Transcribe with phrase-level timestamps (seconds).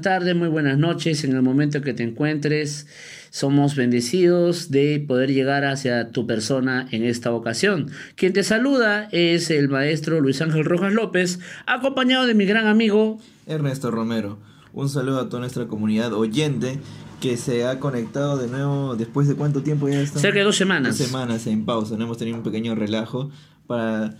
[0.00, 2.86] buenas tardes, muy buenas noches en el momento que te encuentres.
[3.28, 7.90] Somos bendecidos de poder llegar hacia tu persona en esta ocasión.
[8.14, 13.18] Quien te saluda es el maestro Luis Ángel Rojas López, acompañado de mi gran amigo
[13.46, 14.38] Ernesto Romero.
[14.72, 16.78] Un saludo a toda nuestra comunidad oyente
[17.20, 20.18] que se ha conectado de nuevo después de cuánto tiempo ya está.
[20.18, 20.96] Cerca de dos semanas.
[20.96, 21.98] Dos semanas en pausa.
[21.98, 23.30] No hemos tenido un pequeño relajo
[23.70, 24.16] para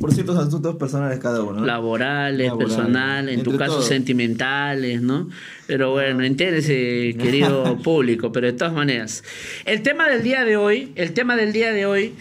[0.00, 1.62] por ciertos asuntos personales cada uno.
[1.62, 5.28] Laborales, personales, en tu caso sentimentales, ¿no?
[5.66, 9.22] Pero bueno, entiéndese, querido público, pero de todas maneras.
[9.66, 12.14] El tema del día de hoy, el tema del día de hoy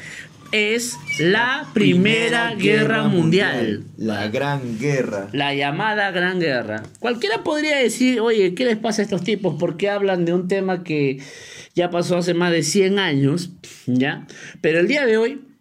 [0.51, 3.85] es la Primera, Guerra, mundial.
[3.95, 5.29] La Gran Guerra.
[5.31, 6.83] La llamada Gran Guerra.
[6.99, 9.55] Cualquiera podría decir, oye, ¿qué les pasa a estos tipos?
[9.57, 11.19] ¿Por qué hablan de un tema que
[11.75, 13.51] ya pasó hace más de 100 años?
[13.87, 14.27] ¿Ya?
[14.59, 15.52] Pero el día de hoy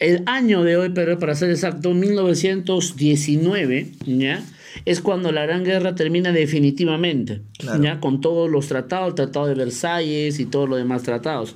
[0.00, 4.42] el año de hoy, pero para ser exacto, 1919, ¿ya?
[4.86, 7.42] Es cuando la Gran Guerra termina definitivamente,
[7.80, 8.00] ¿ya?
[8.00, 11.54] Con todos los tratados, el Tratado de Versalles y todos los demás tratados.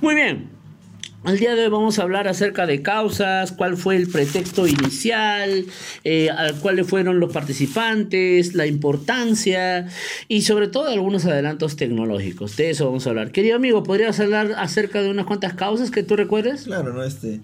[0.00, 0.48] Muy bien,
[1.24, 5.66] al día de hoy vamos a hablar acerca de causas, cuál fue el pretexto inicial,
[6.04, 6.30] eh,
[6.62, 9.88] cuáles fueron los participantes, la importancia
[10.28, 12.56] y sobre todo algunos adelantos tecnológicos.
[12.56, 13.30] De eso vamos a hablar.
[13.30, 16.64] Querido amigo, ¿podrías hablar acerca de unas cuantas causas que tú recuerdes?
[16.64, 17.40] Claro, no, este...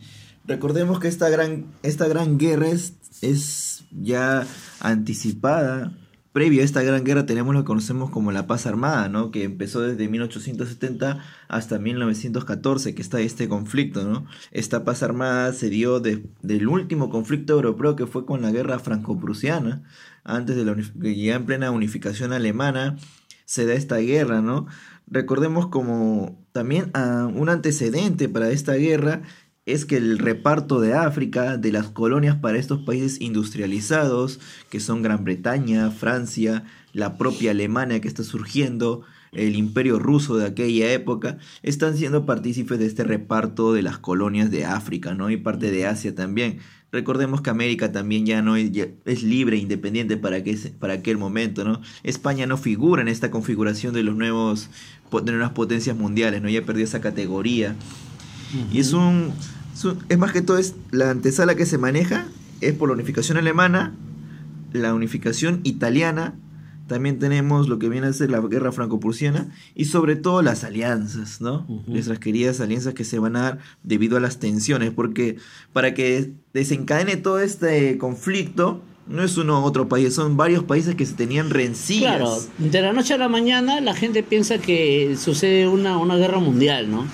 [0.46, 4.46] Recordemos que esta gran, esta gran guerra es, ya
[4.80, 5.92] anticipada.
[6.32, 9.32] Previo a esta gran guerra tenemos lo que conocemos como la paz armada, ¿no?
[9.32, 11.18] que empezó desde 1870
[11.48, 14.04] hasta 1914, que está este conflicto.
[14.04, 14.26] ¿no?
[14.52, 18.78] Esta paz armada se dio de, del último conflicto europeo que fue con la guerra
[18.78, 19.82] franco-prusiana,
[20.22, 22.96] antes de la ya en plena unificación alemana
[23.50, 24.68] se da esta guerra, ¿no?
[25.08, 29.22] Recordemos como también a un antecedente para esta guerra
[29.72, 35.02] es que el reparto de África, de las colonias para estos países industrializados, que son
[35.02, 41.38] Gran Bretaña, Francia, la propia Alemania que está surgiendo, el imperio ruso de aquella época,
[41.62, 45.30] están siendo partícipes de este reparto de las colonias de África, ¿no?
[45.30, 46.58] Y parte de Asia también.
[46.92, 48.72] Recordemos que América también ya no es,
[49.04, 51.80] es libre e independiente para, que, para aquel momento, ¿no?
[52.02, 54.68] España no figura en esta configuración de los nuevos
[55.12, 56.48] de nuevas potencias mundiales, ¿no?
[56.48, 57.76] Ya perdió esa categoría.
[58.72, 59.32] Y es un
[60.08, 62.26] es más que todo es la antesala que se maneja
[62.60, 63.94] es por la unificación alemana,
[64.72, 66.34] la unificación italiana,
[66.86, 71.40] también tenemos lo que viene a ser la guerra franco-prusiana y sobre todo las alianzas,
[71.40, 71.64] ¿no?
[71.86, 75.36] Nuestras queridas alianzas que se van a dar debido a las tensiones, porque
[75.72, 80.94] para que desencadene todo este conflicto, no es uno u otro país, son varios países
[80.94, 82.16] que se tenían rencillas.
[82.16, 86.38] Claro, de la noche a la mañana la gente piensa que sucede una, una guerra
[86.38, 87.06] mundial, ¿no?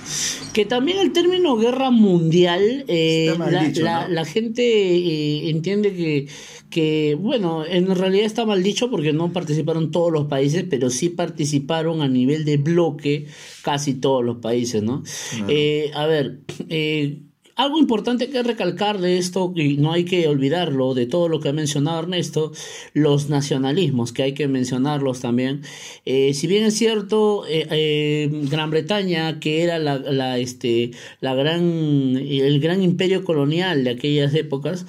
[0.53, 3.35] Que también el término guerra mundial, eh,
[3.75, 6.27] la, la, gente eh, entiende que,
[6.69, 11.09] que, bueno, en realidad está mal dicho porque no participaron todos los países, pero sí
[11.09, 13.25] participaron a nivel de bloque
[13.63, 15.03] casi todos los países, ¿no?
[15.47, 17.21] Eh, a ver, eh,
[17.57, 21.49] algo importante que recalcar de esto, y no hay que olvidarlo, de todo lo que
[21.49, 22.51] ha mencionado Ernesto,
[22.93, 25.63] los nacionalismos, que hay que mencionarlos también.
[26.05, 32.15] Eh, si bien es cierto, eh, eh, Gran Bretaña, que era la, este, la gran,
[32.15, 34.85] el gran imperio colonial de aquellas épocas,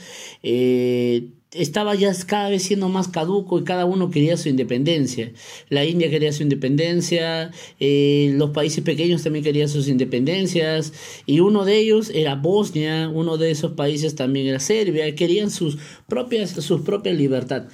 [1.53, 5.33] estaba ya cada vez siendo más caduco y cada uno quería su independencia.
[5.71, 7.51] La India quería su independencia,
[7.81, 10.93] eh, los países pequeños también querían sus independencias
[11.25, 15.79] y uno de ellos era Bosnia, uno de esos países también era Serbia, querían sus
[16.07, 17.65] propias, sus libertad.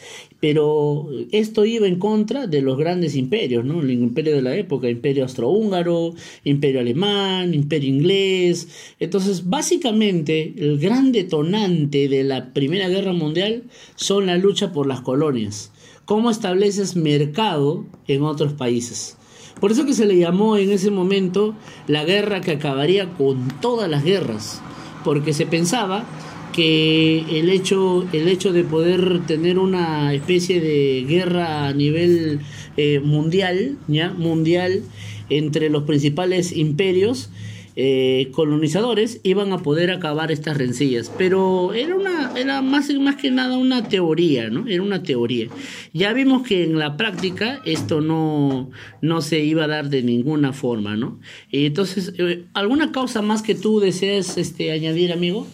[0.41, 3.81] Pero esto iba en contra de los grandes imperios, ¿no?
[3.81, 8.69] El imperio de la época, imperio austrohúngaro, imperio alemán, imperio inglés.
[9.01, 13.64] Entonces, básicamente, el gran detonante de la Primera Guerra Mundial
[13.97, 15.71] son la lucha por las colonias.
[16.05, 19.17] ¿Cómo estableces mercado en otros países?
[19.61, 21.55] Por eso que se le llamó en ese momento
[21.87, 24.61] la guerra que acabaría con todas las guerras,
[25.05, 26.05] porque se pensaba
[26.53, 32.41] que el hecho, el hecho de poder tener una especie de guerra a nivel
[32.77, 34.11] eh, mundial, ¿ya?
[34.11, 34.83] mundial
[35.31, 37.31] entre los principales imperios,
[37.77, 41.11] eh, colonizadores iban a poder acabar estas rencillas.
[41.17, 44.67] Pero era una, era más, más que nada una teoría, ¿no?
[44.69, 45.49] Era una teoría.
[45.93, 48.71] Ya vimos que en la práctica esto no,
[49.03, 51.19] no se iba a dar de ninguna forma, ¿no?
[51.51, 55.47] Entonces, eh, ¿alguna causa más que tú deseas este, añadir, amigo?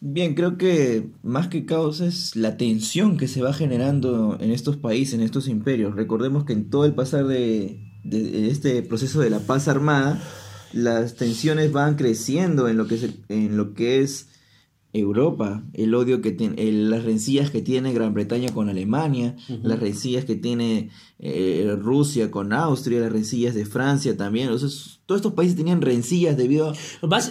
[0.00, 4.76] Bien, creo que más que causa es la tensión que se va generando en estos
[4.76, 5.94] países, en estos imperios.
[5.94, 10.20] Recordemos que en todo el pasar de, de este proceso de la paz armada,
[10.72, 12.98] las tensiones van creciendo en lo que,
[13.28, 14.28] en lo que es
[14.94, 20.26] Europa, el odio que tiene, las rencillas que tiene Gran Bretaña con Alemania, las rencillas
[20.26, 24.48] que tiene eh, Rusia con Austria, las rencillas de Francia también.
[24.48, 26.74] todos estos países tenían rencillas debido a...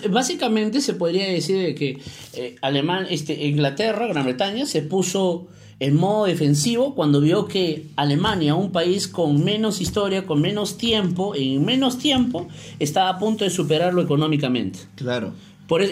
[0.10, 2.02] básicamente se podría decir que
[2.34, 5.48] eh, Alemán, este, Inglaterra, Gran Bretaña, se puso
[5.82, 11.34] en modo defensivo cuando vio que Alemania, un país con menos historia, con menos tiempo,
[11.36, 12.48] en menos tiempo,
[12.78, 14.80] estaba a punto de superarlo económicamente.
[14.96, 15.34] Claro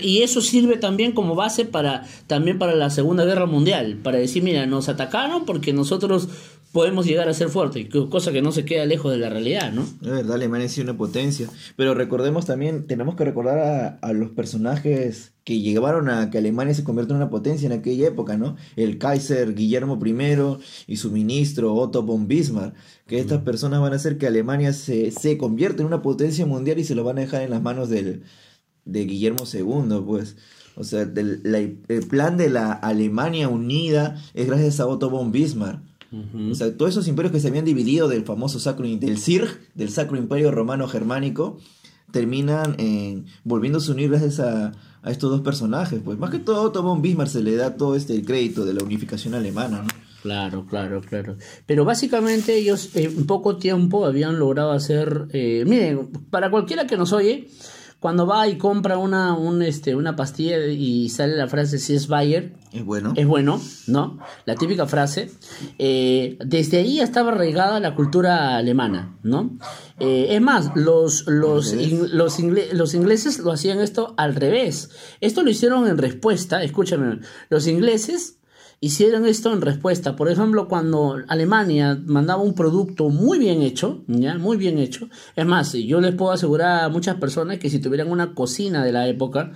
[0.02, 4.44] y eso sirve también como base para también para la Segunda Guerra Mundial, para decir,
[4.44, 6.28] mira, nos atacaron porque nosotros
[6.72, 9.82] podemos llegar a ser fuertes, cosa que no se queda lejos de la realidad, ¿no?
[9.82, 15.34] Es verdad, Alemania es una potencia, pero recordemos también, tenemos que recordar a, los personajes
[15.44, 18.56] que llevaron a que Alemania se convierta en una potencia en aquella época, ¿no?
[18.76, 22.76] El Kaiser Guillermo I y su ministro Otto von Bismarck,
[23.08, 26.78] que estas personas van a hacer que Alemania se, se convierta en una potencia mundial
[26.78, 28.24] y se lo van a dejar en las manos del
[28.86, 30.36] de Guillermo II, pues.
[30.76, 35.89] O sea, el plan de la Alemania unida es gracias a Otto von Bismarck.
[36.12, 39.90] O sea, todos esos imperios que se habían dividido del famoso Sacro, del CIRG, del
[39.90, 41.60] Sacro Imperio Romano Germánico,
[42.12, 44.72] terminan en, volviéndose a unir gracias a,
[45.06, 46.02] estos dos personajes.
[46.04, 48.84] Pues más que todo Otto von Bismarck se le da todo este crédito de la
[48.84, 49.88] unificación alemana, ¿no?
[50.22, 51.38] Claro, claro, claro.
[51.66, 55.28] Pero básicamente ellos en poco tiempo habían logrado hacer...
[55.32, 57.48] Eh, miren, para cualquiera que nos oye,
[58.00, 62.08] cuando va y compra una, un, este, una pastilla y sale la frase si es
[62.08, 62.54] Bayer.
[62.72, 63.14] Es bueno.
[63.16, 64.20] Es bueno, ¿no?
[64.46, 65.32] La típica frase.
[65.78, 69.58] Eh, desde ahí estaba arraigada la cultura alemana, ¿no?
[70.00, 74.92] Eh, es más, los, los, los, los ingleses lo hacían esto al revés.
[75.20, 77.20] Esto lo hicieron en respuesta, escúchame,
[77.50, 78.39] los ingleses
[78.82, 80.16] hicieron esto en respuesta.
[80.16, 85.10] Por ejemplo, cuando Alemania mandaba un producto muy bien hecho, ya, muy bien hecho.
[85.36, 88.92] Es más, yo les puedo asegurar a muchas personas que si tuvieran una cocina de
[88.92, 89.52] la época,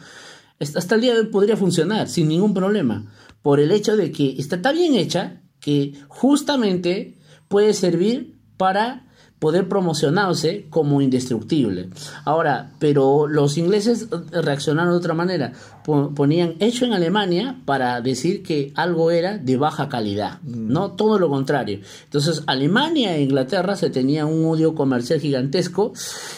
[0.59, 3.11] hasta el día de hoy podría funcionar sin ningún problema.
[3.41, 7.17] Por el hecho de que está tan bien hecha que justamente
[7.47, 9.07] puede servir para
[9.43, 11.89] poder promocionarse como indestructible.
[12.23, 15.51] Ahora, pero los ingleses reaccionaron de otra manera.
[15.83, 20.71] Ponían hecho en Alemania para decir que algo era de baja calidad, mm.
[20.71, 21.81] no todo lo contrario.
[22.05, 25.91] Entonces, Alemania e Inglaterra se tenían un odio comercial gigantesco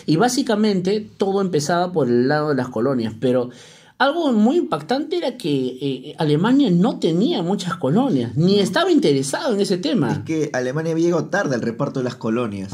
[0.07, 3.52] y básicamente todo empezaba por el lado de las colonias, pero
[3.97, 9.62] algo muy impactante era que eh, Alemania no tenía muchas colonias, ni estaba interesado en
[9.62, 10.11] ese tema.
[10.11, 12.73] Es que Alemania llegó tarde al reparto de las colonias.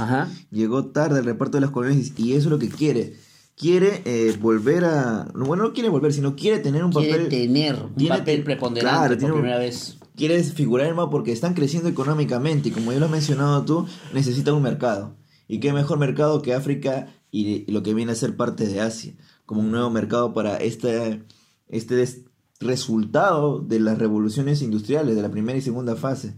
[0.51, 3.13] Llegó tarde al reparto de las colonias y eso es lo que quiere.
[3.55, 5.27] Quiere eh, volver a.
[5.35, 7.29] Bueno, no quiere volver, sino quiere tener un quiere papel.
[7.29, 9.97] tener un papel preponderante por primera vez.
[10.15, 13.85] Quiere figurar en más porque están creciendo económicamente y como ya lo has mencionado tú,
[14.13, 15.15] necesita un mercado.
[15.47, 19.13] ¿Y qué mejor mercado que África y lo que viene a ser parte de Asia?
[19.45, 21.23] Como un nuevo mercado para este,
[21.67, 22.25] este
[22.59, 26.35] resultado de las revoluciones industriales de la primera y segunda fase.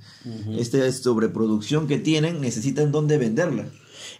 [0.57, 3.65] Esta sobreproducción que tienen necesitan dónde venderla.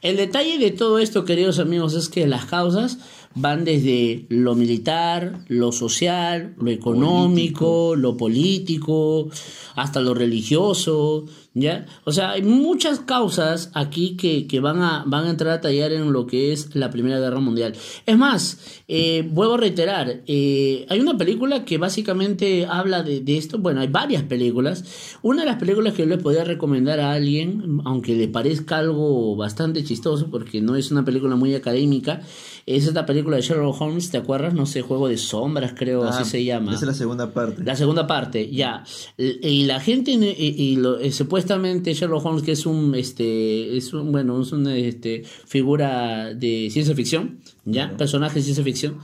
[0.02, 3.00] El detalle de todo esto, queridos amigos, es que las causas
[3.36, 9.30] van desde lo militar, lo social, lo económico, lo político,
[9.76, 11.86] hasta lo religioso, ¿ya?
[12.04, 15.92] O sea, hay muchas causas aquí que, que, van, a, van a entrar a tallar
[15.92, 17.74] en lo que es la Primera Guerra Mundial.
[18.06, 23.38] Es más, eh, vuelvo a reiterar, eh, hay una película que básicamente habla de, de,
[23.38, 25.18] esto, bueno, hay varias películas.
[25.22, 29.36] Una de las películas que yo le podría recomendar a alguien, aunque le parezca algo
[29.36, 32.22] bastante chistoso, porque no es una película muy académica,
[32.66, 34.54] es esta película de Sherlock Holmes, ¿te acuerdas?
[34.54, 36.72] No sé, Juego de Sombras, creo, así ah, se llama.
[36.72, 37.64] Esa es la segunda parte.
[37.64, 38.84] La segunda parte, ya.
[39.18, 44.12] Y la gente, y, lo, eh, supuestamente Sherlock Holmes, que es un, este, es un,
[44.12, 47.96] bueno, es una este, figura de ciencia ficción, ¿ya?
[47.98, 49.00] Personaje de ciencia ficción.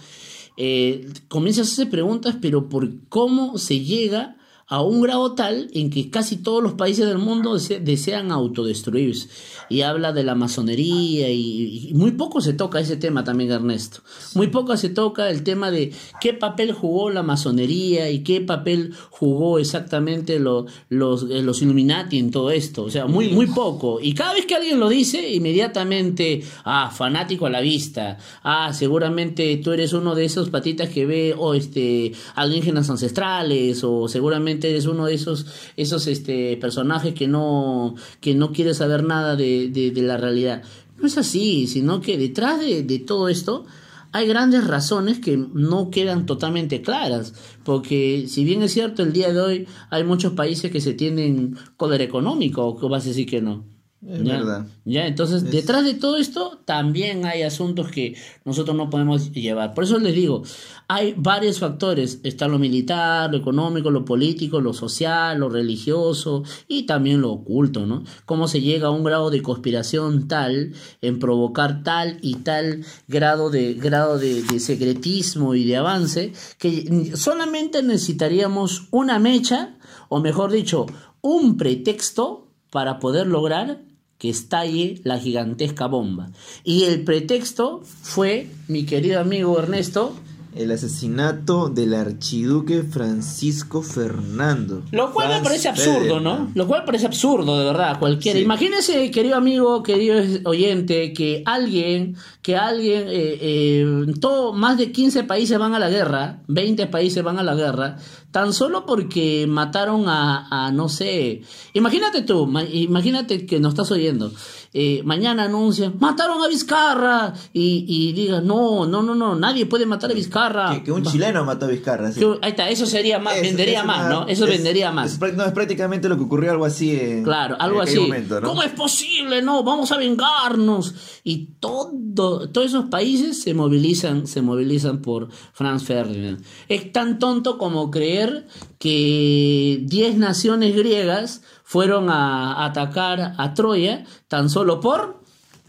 [0.56, 4.38] Eh, comienza a hacerse preguntas, pero por cómo se llega
[4.70, 9.28] a un grado tal en que casi todos los países del mundo desean autodestruirse.
[9.68, 14.02] Y habla de la masonería y, muy poco se toca ese tema también, Ernesto.
[14.36, 18.94] Muy poco se toca el tema de qué papel jugó la masonería y qué papel
[19.10, 22.84] jugó exactamente los, eh, los Illuminati en todo esto.
[22.84, 24.00] O sea, muy, muy poco.
[24.00, 28.18] Y cada vez que alguien lo dice, inmediatamente, ah, fanático a la vista.
[28.44, 34.08] Ah, seguramente tú eres uno de esos patitas que ve o este, alienígenas ancestrales o
[34.08, 35.46] seguramente eres uno de esos,
[35.78, 40.64] esos este, personajes que no, que no quiere saber nada de, la realidad.
[40.98, 43.66] No es así, sino que detrás de, de todo esto
[44.12, 49.32] hay grandes razones que no quedan totalmente claras, porque si bien es cierto, el día
[49.32, 53.42] de hoy hay muchos países que se tienen poder económico, ¿o vas a decir que
[53.42, 53.79] no?
[54.08, 54.66] Es verdad.
[54.86, 58.16] Ya, entonces, detrás de todo esto también hay asuntos que
[58.46, 59.74] nosotros no podemos llevar.
[59.74, 60.44] Por eso les digo,
[60.88, 62.22] hay varios factores.
[62.24, 67.86] Está lo militar, lo económico, lo político, lo social, lo religioso y también lo oculto,
[67.86, 68.06] ¿no?
[68.26, 73.50] Cómo se llega a un grado de conspiración tal en provocar tal y tal grado
[73.50, 79.78] de, grado de, de secretismo y de avance que solamente necesitaríamos una mecha,
[80.08, 80.86] o mejor dicho,
[81.20, 83.89] un pretexto para poder lograr
[84.20, 86.32] que estalle la gigantesca bomba.
[86.64, 90.14] Y el pretexto fue, mi querido amigo Ernesto,
[90.56, 94.84] el asesinato del archiduque Francisco Fernando.
[94.92, 96.52] Lo cual me parece absurdo, ¿no?
[96.56, 98.40] Lo cual parece absurdo, de verdad, cualquiera.
[98.40, 105.24] Imagínese, querido amigo, querido oyente, que alguien, que alguien, eh, eh, todo, más de 15
[105.24, 107.98] países van a la guerra, 20 países van a la guerra,
[108.32, 111.42] tan solo porque mataron a, a no sé,
[111.74, 114.32] imagínate tú, imagínate que nos estás oyendo
[114.72, 119.88] eh, mañana anuncian, mataron a Vizcarra, y, y digan, no, no, no, no, nadie puede
[119.88, 120.84] matar a Vizcarra.
[120.84, 122.10] Que, un chileno mató a Vizcarra.
[122.42, 124.28] ahí está, eso sería más, vendería más, ¿no?
[124.28, 125.20] Eso vendería más.
[125.20, 127.98] no, es prácticamente lo que ocurrió algo así en, Claro, algo así.
[128.44, 129.42] ¿Cómo es posible?
[129.42, 130.94] No, vamos a vengarnos.
[131.24, 136.44] Y todo, todos esos países se movilizan, se movilizan por Franz Ferdinand.
[136.68, 138.48] Es tan tonto como creer
[138.78, 145.22] que 10 naciones griegas fueron a atacar a Troya tan solo por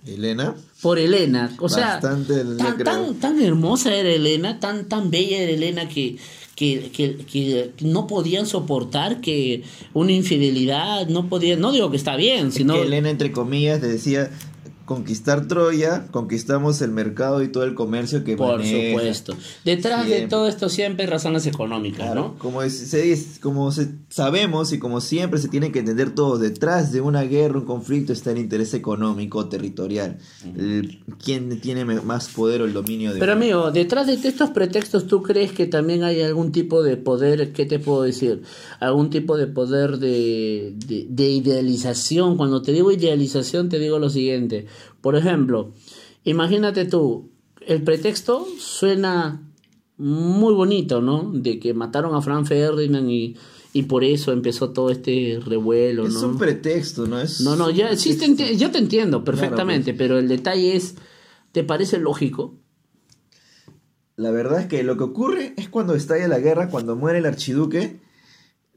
[0.07, 0.55] Elena.
[0.81, 1.55] Por Elena.
[1.61, 2.25] O sea, tan,
[3.21, 6.17] tan, hermosa era Elena, tan, tan bella era Elena que,
[6.57, 12.51] que, que, no podían soportar que una infidelidad, no podían, no digo que está bien,
[12.51, 12.77] sino...
[12.77, 14.31] que Elena, entre comillas, decía,
[14.91, 19.37] conquistar Troya, conquistamos el mercado y todo el comercio que Por supuesto.
[19.65, 22.37] Detrás de todo esto siempre hay razones económicas, ¿no?
[22.39, 27.01] Como, se, como se, sabemos y como siempre se tiene que entender todo, detrás de
[27.03, 30.19] una guerra, un conflicto está el interés económico, territorial.
[31.23, 33.21] ¿Quién tiene más poder o el dominio de...
[33.21, 37.53] Pero amigo, detrás de estos pretextos, ¿tú crees que también hay algún tipo de poder,
[37.53, 38.43] qué te puedo decir?
[38.81, 40.75] Algún tipo de poder de,
[41.09, 42.37] de idealización.
[42.37, 44.67] Cuando te digo idealización, te digo lo siguiente
[45.01, 45.73] por ejemplo,
[46.25, 47.31] imagínate tú,
[47.67, 49.43] el pretexto suena
[49.97, 51.31] muy bonito, ¿no?
[51.33, 53.37] De que mataron a Frank Ferdinand y,
[53.73, 56.09] y por eso empezó todo este revuelo, ¿no?
[56.09, 57.21] Es un pretexto, ¿no?
[57.21, 59.99] Es no, no, ya, sí te yo te entiendo perfectamente, pues.
[59.99, 60.95] pero el detalle es,
[61.53, 62.55] ¿te parece lógico?
[64.17, 67.27] La verdad es que lo que ocurre es cuando estalla la guerra, cuando muere el
[67.27, 68.01] archiduque.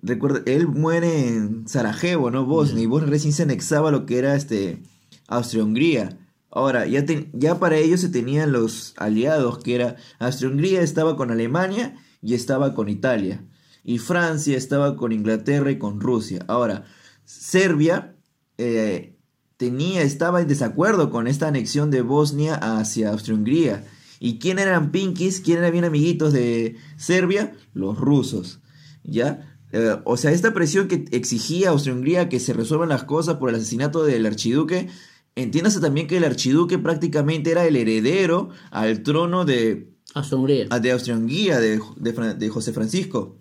[0.02, 2.46] Recuerda, él muere en Sarajevo, ¿no?
[2.46, 4.84] Bosnia, y Bosnia recién se anexaba lo que era este
[5.28, 6.18] Austria-Hungría.
[6.52, 7.04] Ahora, ya,
[7.34, 12.74] ya para ellos se tenían los aliados, que era Austria-Hungría estaba con Alemania y estaba
[12.74, 13.44] con Italia.
[13.84, 16.46] Y Francia estaba con Inglaterra y con Rusia.
[16.48, 16.86] Ahora,
[17.26, 18.16] Serbia
[18.58, 19.18] eh,
[19.58, 23.86] tenía, estaba en desacuerdo con esta anexión de Bosnia hacia Austria-Hungría.
[24.20, 25.42] ¿Y quién eran pinkies?
[25.42, 27.54] ¿Quién eran bien amiguitos de Serbia?
[27.74, 28.62] Los rusos.
[29.04, 29.58] ¿Ya?
[29.74, 33.56] Eh, o sea, esta presión que exigía Austria-Hungría que se resuelvan las cosas por el
[33.56, 34.88] asesinato del archiduque
[35.36, 41.18] Entiéndase también que el archiduque prácticamente era el heredero al trono de Austria-Hungría, de, Austria
[41.18, 43.40] de, de, José Francisco.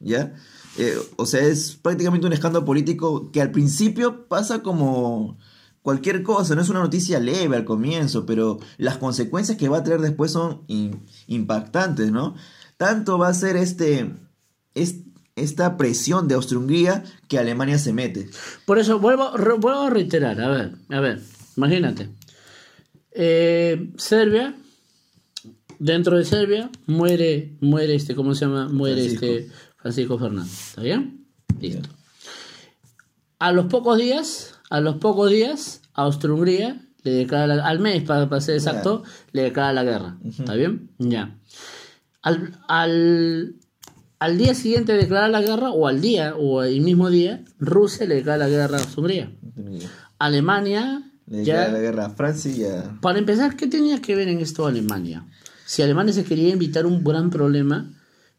[0.00, 0.34] ¿Ya?
[0.78, 5.38] Eh, o sea, es prácticamente un escándalo político que al principio pasa como
[5.82, 9.84] cualquier cosa, no es una noticia leve al comienzo, pero las consecuencias que va a
[9.84, 10.64] traer después son
[11.26, 12.34] impactantes, ¿no?
[12.76, 14.14] Tanto va a ser este,
[15.38, 18.28] esta presión de Austria-Hungría que Alemania se mete.
[18.66, 21.20] Por eso vuelvo, vuelvo a reiterar, a ver, a ver,
[21.56, 22.08] imagínate.
[23.12, 24.54] Eh, Serbia,
[25.78, 28.68] dentro de Serbia, muere, muere este, ¿cómo se llama?
[28.68, 29.26] Muere Francisco.
[29.26, 31.26] este Francisco Fernández, ¿está bien?
[31.60, 31.88] Listo.
[33.38, 38.56] A los pocos días, a los pocos días, Austria-Hungría le declara al mes, para, ser
[38.56, 39.02] exacto,
[39.32, 40.90] le declara la guerra, ¿está bien?
[40.98, 41.38] Ya.
[42.22, 43.54] al al
[44.36, 48.16] día siguiente de declarar la guerra, o al día, o el mismo día, Rusia le
[48.16, 49.32] declara la guerra a Hungría.
[50.18, 51.12] Alemania...
[51.26, 52.98] Le declara la guerra a Francia y a...
[53.00, 55.26] Para empezar, ¿qué tenía que ver en esto Alemania?
[55.66, 57.92] Si Alemania se quería evitar un gran problema,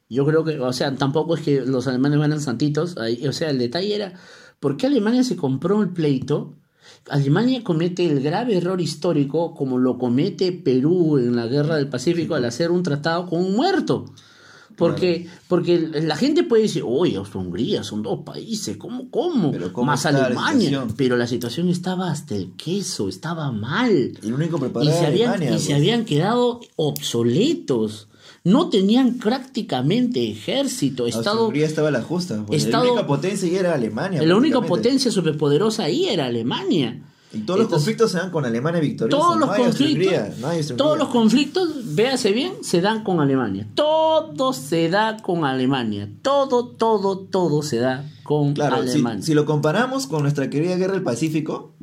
[0.09, 3.59] yo creo que, o sea, tampoco es que los alemanes van santitos, o sea, el
[3.59, 4.13] detalle era,
[4.59, 6.57] ¿por qué Alemania se compró el pleito?
[7.09, 12.33] Alemania comete el grave error histórico como lo comete Perú en la Guerra del Pacífico
[12.33, 14.05] al hacer un tratado con un muerto.
[14.79, 19.53] Porque, porque la gente puede decir, oye, Austria-Hungría son dos países, ¿cómo, cómo?
[19.83, 20.87] Más Alemania.
[20.95, 24.17] pero la situación estaba hasta el queso, estaba mal.
[24.23, 25.71] El único y se habían, y se pues.
[25.73, 28.07] habían quedado obsoletos.
[28.45, 31.07] No tenían prácticamente ejército.
[31.07, 32.43] Estado, Hungría estaba la justa.
[32.47, 34.23] la única potencia ahí era Alemania.
[34.23, 37.03] La única potencia superpoderosa ahí era Alemania.
[37.31, 39.21] Y todos los conflictos se dan con Alemania victoriosa.
[39.21, 43.67] Todos los conflictos, todos los conflictos, véase bien, se dan con Alemania.
[43.75, 46.09] Todo se da con Alemania.
[46.23, 49.21] Todo, todo, todo se da con Alemania.
[49.21, 51.75] Si, si, lo comparamos con nuestra querida guerra del Pacífico,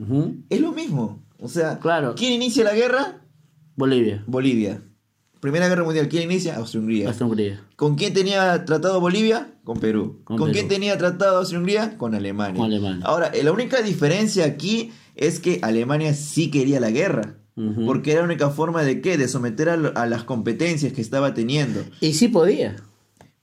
[0.48, 1.22] es lo mismo.
[1.38, 2.14] O sea, claro.
[2.16, 3.20] ¿quién inicia la guerra?
[3.76, 4.24] Bolivia.
[4.26, 4.82] Bolivia.
[5.40, 6.56] Primera Guerra Mundial, ¿quién inicia?
[6.56, 7.08] Austria-Hungría.
[7.08, 7.62] Austria-Hungría.
[7.76, 9.52] ¿Con quién tenía tratado Bolivia?
[9.64, 10.22] Con Perú.
[10.24, 11.98] ¿Con, quién tenía tratado Austria-Hungría?
[11.98, 12.56] Con Alemania.
[12.56, 13.06] Con Alemania.
[13.06, 17.38] Ahora, la única diferencia aquí es que Alemania sí quería la guerra.
[17.86, 19.16] Porque era la única forma de qué?
[19.16, 21.82] De someter a, las competencias que estaba teniendo.
[22.02, 22.76] Y sí podía.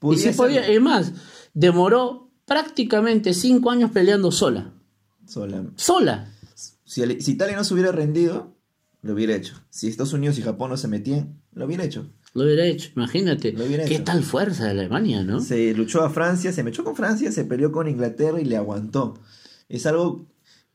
[0.04, 0.68] y sí podía.
[0.68, 1.14] Es más,
[1.56, 4.72] demoró prácticamente cinco años peleando sola.
[5.26, 5.66] Sola.
[5.76, 6.32] Sola.
[6.54, 8.56] Si, si Italia no se hubiera rendido,
[9.02, 9.56] lo hubiera hecho.
[9.72, 12.08] Si Estados Unidos y Japón no se metían, lo hubiera hecho.
[12.36, 13.54] Lo hubiera hecho, imagínate.
[13.54, 15.40] Qué tal fuerza de Alemania, ¿no?
[15.40, 19.20] Se luchó a Francia, se mechó con Francia, se peleó con Inglaterra y le aguantó.
[19.70, 20.28] Es algo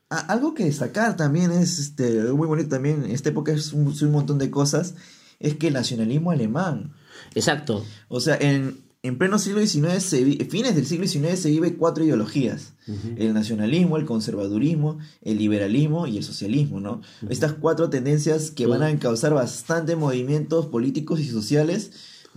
[0.09, 4.39] algo que destacar también es este, muy bonito también, en esta época es un, montón
[4.39, 4.95] de cosas,
[5.39, 6.93] es que el nacionalismo alemán.
[7.35, 7.85] Exacto.
[8.07, 10.03] O sea, en, en pleno siglo XIX,
[10.49, 12.73] fines del siglo XIX se vive cuatro ideologías.
[13.17, 17.01] El nacionalismo, el conservadurismo, el liberalismo y el socialismo, ¿no?
[17.29, 21.91] Estas cuatro tendencias que van a causar bastante movimientos políticos y sociales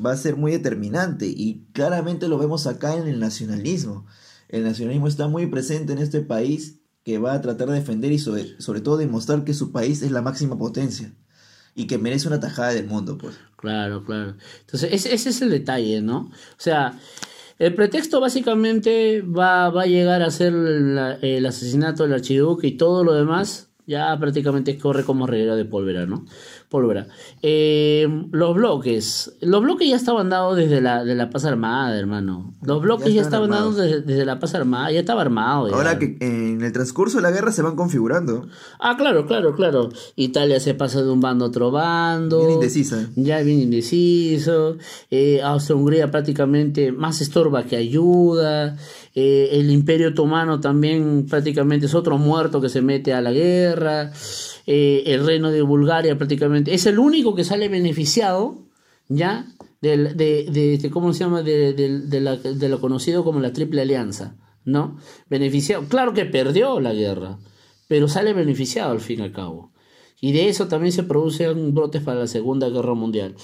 [0.05, 4.05] va a ser muy determinante y claramente lo vemos acá en el nacionalismo.
[4.51, 8.19] El nacionalismo está muy presente en este país que va a tratar de defender y
[8.19, 11.13] sobre, sobre todo demostrar que su país es la máxima potencia
[11.75, 13.37] y que merece una tajada del mundo, pues.
[13.57, 14.37] Claro, claro.
[14.61, 16.31] Entonces, ese, ese es el detalle, ¿no?
[16.31, 16.99] O sea,
[17.59, 23.05] el pretexto básicamente va, va a llegar a ser el asesinato del archiduque y todo
[23.05, 26.25] lo demás ya prácticamente corre como reguero de pólvora, ¿no?
[26.73, 27.07] Pólvora.
[27.43, 29.37] Eh, los bloques.
[29.43, 32.55] Los bloques ya estaban dados desde la, de la paz armada, hermano.
[32.63, 35.67] Los bloques ya, estaban dados desde, la paz armada, ya estaba armado.
[35.75, 38.47] Ahora que en el transcurso de la guerra se van configurando.
[38.81, 39.91] Ah, claro, claro, claro.
[40.17, 42.39] Italia se pasa de un bando a otro bando.
[42.39, 43.07] Bien indecisa.
[43.17, 44.79] Ya bien indeciso.
[45.11, 48.79] Eh, Austria-Hungría prácticamente más estorba que ayuda.
[49.15, 54.11] Eh, el Imperio Otomano también prácticamente es otro muerto que se mete a la guerra.
[54.67, 58.59] Eh, el reino de Bulgaria prácticamente es el único que sale beneficiado,
[59.09, 59.47] ¿ya?
[59.81, 61.43] De, de, ¿cómo se llama?
[61.43, 64.97] De, de, lo conocido como la Triple Alianza, ¿no?
[65.29, 65.85] Beneficiado.
[65.89, 67.39] Claro que perdió la guerra,
[67.89, 69.73] pero sale beneficiado al fin y al cabo.
[70.21, 73.35] Y de eso también se producen brotes para la Segunda Guerra Mundial.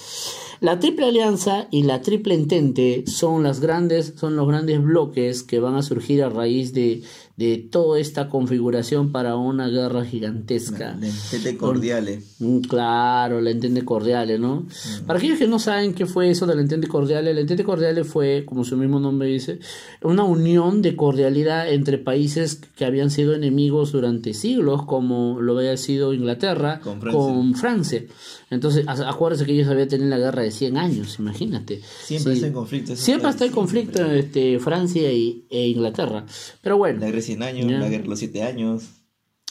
[0.61, 5.59] La Triple Alianza y la Triple Entente son, las grandes, son los grandes bloques que
[5.59, 7.01] van a surgir a raíz de,
[7.39, 10.97] de toda esta configuración para una guerra gigantesca.
[10.99, 12.21] La entente cordiale.
[12.39, 14.63] Mm, claro, la entente cordiale, ¿no?
[14.63, 15.05] Mm.
[15.05, 18.03] Para aquellos que no saben qué fue eso de la entente cordiale, la entente cordiale
[18.03, 19.59] fue, como su mismo nombre dice,
[20.01, 25.77] una unión de cordialidad entre países que habían sido enemigos durante siglos, como lo había
[25.77, 28.03] sido Inglaterra con Francia.
[28.49, 31.81] Entonces, acuérdense que ellos habían tenido la guerra de 100 años, imagínate.
[32.03, 32.95] Siempre está en conflicto.
[32.95, 36.25] Siempre está en conflicto este, Francia y, e Inglaterra.
[36.61, 36.99] Pero bueno.
[36.99, 38.83] La 100 años, la guerra de los 7 años.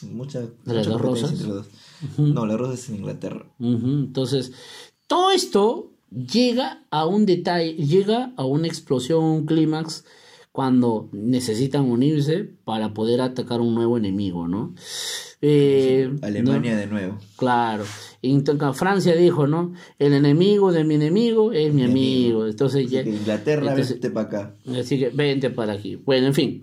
[0.03, 0.49] Muchas.
[0.65, 1.35] las dos rosas?
[2.17, 3.47] No, la rosa es en Inglaterra.
[3.59, 4.53] Entonces,
[5.07, 10.05] todo esto llega a un detalle, llega a una explosión, un clímax
[10.53, 14.75] cuando necesitan unirse para poder atacar un nuevo enemigo, ¿no?
[15.41, 17.19] Eh, Alemania de nuevo.
[17.37, 17.85] Claro.
[18.75, 19.73] Francia dijo, ¿no?
[19.99, 22.47] El enemigo de mi enemigo es mi, amigo.
[22.47, 24.55] Entonces ya, Inglaterra, vente para acá.
[24.79, 25.97] Así que vente para aquí.
[25.97, 26.63] Bueno, en fin.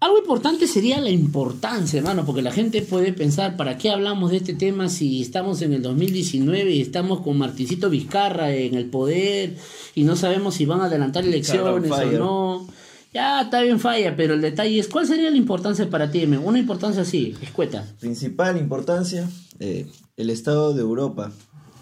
[0.00, 4.36] Algo importante sería la importancia, hermano, porque la gente puede pensar, ¿para qué hablamos de
[4.36, 9.56] este tema si estamos en el 2019 y estamos con Martincito Vizcarra en el poder
[9.96, 12.68] y no sabemos si van a adelantar elecciones o no?
[13.12, 16.24] Ya, está bien falla, pero el detalle es, ¿cuál sería la importancia para ti?
[16.24, 17.84] Una importancia así, escueta.
[17.98, 21.32] Principal importancia, eh, el Estado de Europa,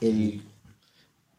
[0.01, 0.41] el,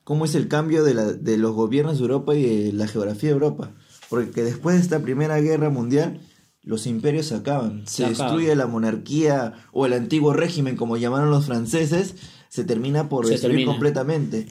[0.04, 3.30] cómo es el cambio de, la, de los gobiernos de Europa y de la geografía
[3.30, 3.72] de Europa.
[4.10, 6.20] Porque después de esta Primera Guerra Mundial,
[6.68, 7.88] los imperios se acaban.
[7.88, 12.16] Se, destruye la monarquía o el antiguo régimen, como llamaron los franceses,
[12.50, 14.48] se termina por destruir completamente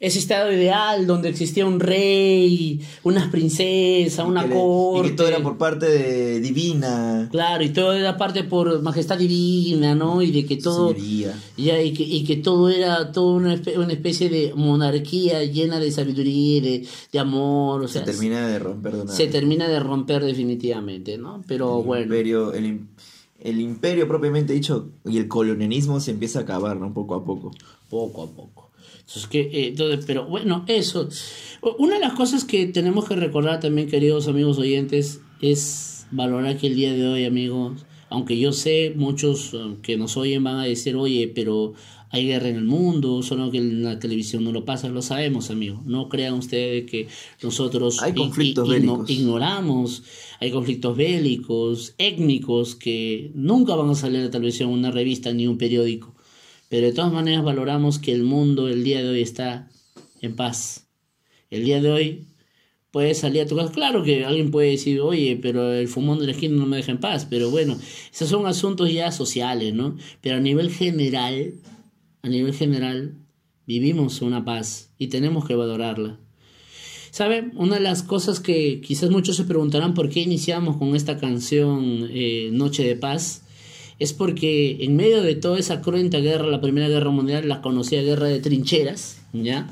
[0.00, 5.08] ese estado ideal donde existía un rey, unas princesas, una corte.
[5.08, 7.28] Y que todo era por parte de divina.
[7.30, 10.22] Claro, y todo era parte por majestad divina, ¿no?
[10.22, 10.96] Y de que todo.
[11.58, 16.56] Ya, y, que, y que todo era todo una, especie de monarquía llena de sabiduría
[16.56, 17.82] y de, de amor.
[17.82, 21.42] O sea, se termina de romper de Se termina de romper definitivamente, ¿no?
[21.46, 22.04] Pero bueno.
[22.04, 22.86] Imperio, el,
[23.38, 26.94] el imperio propiamente dicho y el colonialismo se empieza a acabar, ¿no?
[26.94, 27.50] Poco a poco.
[27.90, 28.69] Poco a poco.
[29.10, 31.08] Entonces, que, eh, entonces, pero bueno, eso.
[31.78, 36.68] Una de las cosas que tenemos que recordar también, queridos amigos oyentes, es valorar que
[36.68, 40.64] el día de hoy, amigos, aunque yo sé, muchos eh, que nos oyen van a
[40.64, 41.74] decir, oye, pero
[42.10, 45.50] hay guerra en el mundo, solo que en la televisión no lo pasa, lo sabemos,
[45.50, 45.84] amigos.
[45.86, 47.08] No crean ustedes que
[47.42, 49.10] nosotros hay conflictos bélicos.
[49.10, 50.04] ignoramos,
[50.38, 55.48] hay conflictos bélicos, étnicos, que nunca van a salir a la televisión, una revista ni
[55.48, 56.09] un periódico.
[56.70, 59.68] Pero de todas maneras valoramos que el mundo el día de hoy está
[60.22, 60.86] en paz.
[61.50, 62.26] El día de hoy
[62.92, 63.72] puedes salir a tu casa.
[63.72, 66.92] Claro que alguien puede decir, oye, pero el fumón de la esquina no me deja
[66.92, 67.26] en paz.
[67.28, 67.76] Pero bueno,
[68.12, 69.96] esos son asuntos ya sociales, ¿no?
[70.20, 71.54] Pero a nivel general,
[72.22, 73.16] a nivel general,
[73.66, 76.20] vivimos una paz y tenemos que valorarla.
[77.10, 77.50] ¿Sabe?
[77.56, 82.08] Una de las cosas que quizás muchos se preguntarán por qué iniciamos con esta canción
[82.12, 83.42] eh, Noche de Paz
[84.00, 88.00] es porque en medio de toda esa cruenta guerra, la Primera Guerra Mundial, la conocida
[88.00, 89.68] guerra de trincheras, ¿ya?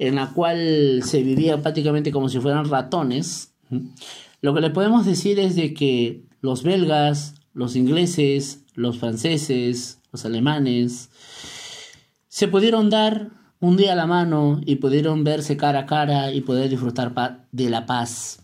[0.00, 3.52] En la cual se vivía prácticamente como si fueran ratones.
[4.42, 10.24] Lo que le podemos decir es de que los belgas, los ingleses, los franceses, los
[10.24, 11.08] alemanes,
[12.28, 13.30] se pudieron dar
[13.60, 17.86] un día la mano y pudieron verse cara a cara y poder disfrutar de la
[17.86, 18.40] paz.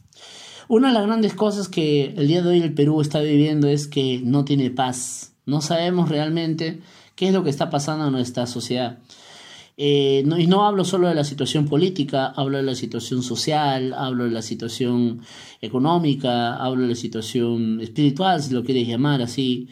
[0.72, 3.86] Una de las grandes cosas que el día de hoy el Perú está viviendo es
[3.86, 5.34] que no tiene paz.
[5.44, 6.80] No sabemos realmente
[7.14, 8.98] qué es lo que está pasando en nuestra sociedad.
[9.76, 14.24] Eh, y no hablo solo de la situación política, hablo de la situación social, hablo
[14.24, 15.20] de la situación
[15.60, 19.68] económica, hablo de la situación espiritual, si lo quieres llamar así.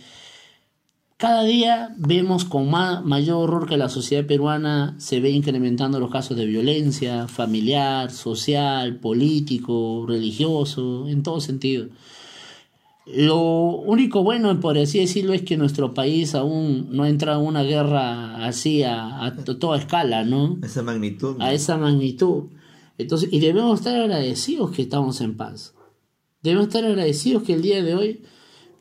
[1.21, 6.35] Cada día vemos con mayor horror que la sociedad peruana se ve incrementando los casos
[6.35, 11.89] de violencia familiar, social, político, religioso, en todo sentido.
[13.05, 17.49] Lo único bueno, por así decirlo, es que nuestro país aún no ha entrado en
[17.49, 20.57] una guerra así a, toda escala, ¿no?
[20.63, 21.37] A esa magnitud.
[21.39, 22.45] A esa magnitud.
[22.97, 25.75] Entonces, y debemos estar agradecidos que estamos en paz.
[26.43, 28.23] Debemos estar agradecidos que el día de hoy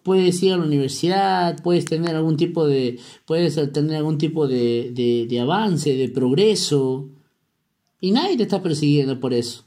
[0.10, 4.92] puedes ir a la universidad, puedes tener algún tipo de, puedes tener algún tipo de,
[5.30, 7.10] de, avance, de progreso,
[8.02, 9.66] y nadie te está persiguiendo por eso.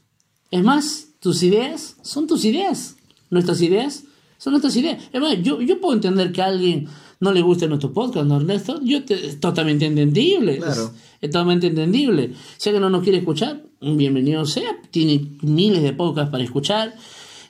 [0.51, 2.97] Es más, tus ideas son tus ideas,
[3.29, 4.03] nuestras ideas
[4.37, 5.01] son nuestras ideas.
[5.13, 6.89] Es más, yo, yo puedo entender que a alguien
[7.21, 8.81] no le guste nuestro podcast, ¿no, Ernesto?
[8.83, 10.57] Yo es totalmente entendible.
[10.57, 10.91] Claro.
[11.21, 12.33] Es, totalmente entendible.
[12.57, 14.75] Si alguien no nos quiere escuchar, bienvenido sea.
[14.91, 16.93] Tiene miles de podcasts para escuchar.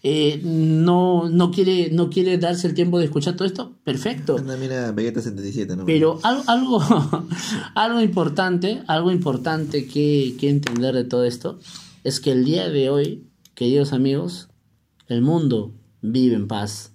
[0.05, 4.35] Eh, no, no, quiere, no quiere darse el tiempo de escuchar todo esto, perfecto.
[5.85, 6.81] Pero algo, algo,
[7.75, 11.57] algo importante, algo importante que, que entender de todo esto
[12.03, 13.23] es que el día de hoy,
[13.55, 14.49] queridos amigos,
[15.07, 16.91] el mundo vive en paz.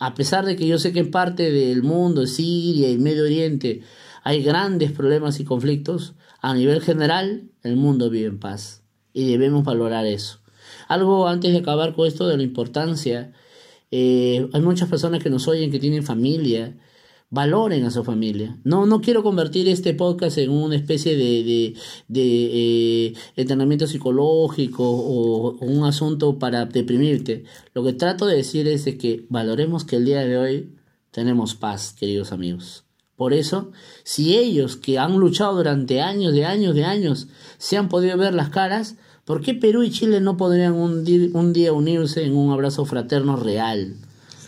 [0.00, 3.82] A pesar de que yo sé que en parte del mundo, Siria y Medio Oriente,
[4.24, 8.82] hay grandes problemas y conflictos, a nivel general el mundo vive en paz.
[9.12, 10.40] Y debemos valorar eso.
[10.88, 13.32] Algo antes de acabar con esto de la importancia,
[13.90, 16.76] eh, hay muchas personas que nos oyen que tienen familia,
[17.30, 18.58] valoren a su familia.
[18.64, 21.74] No, no quiero convertir este podcast en una especie de,
[22.08, 27.44] de, eh, entrenamiento psicológico o, un asunto para deprimirte.
[27.74, 30.74] Lo que trato de decir es de que valoremos que el día de hoy
[31.10, 32.84] tenemos paz, queridos amigos.
[33.16, 33.72] Por eso,
[34.04, 37.26] si ellos que han luchado durante años, de años, de años,
[37.58, 38.96] se han podido ver las caras,
[39.28, 43.94] ¿Por qué Perú y Chile no podrían un, día unirse en un abrazo fraterno real?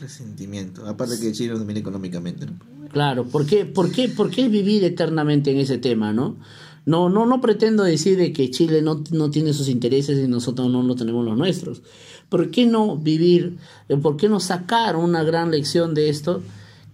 [0.01, 0.87] Resentimiento.
[0.87, 2.47] Aparte que Chile también económicamente.
[2.91, 6.39] Claro, ¿por qué, por, qué, ¿por qué vivir eternamente en ese tema, no?
[6.87, 10.71] No, no, no pretendo decir de que Chile no, no tiene sus intereses y nosotros
[10.71, 11.83] no, no tenemos los nuestros.
[12.31, 13.59] ¿Por qué no vivir,
[13.91, 16.43] eh, por qué no sacar una gran lección de esto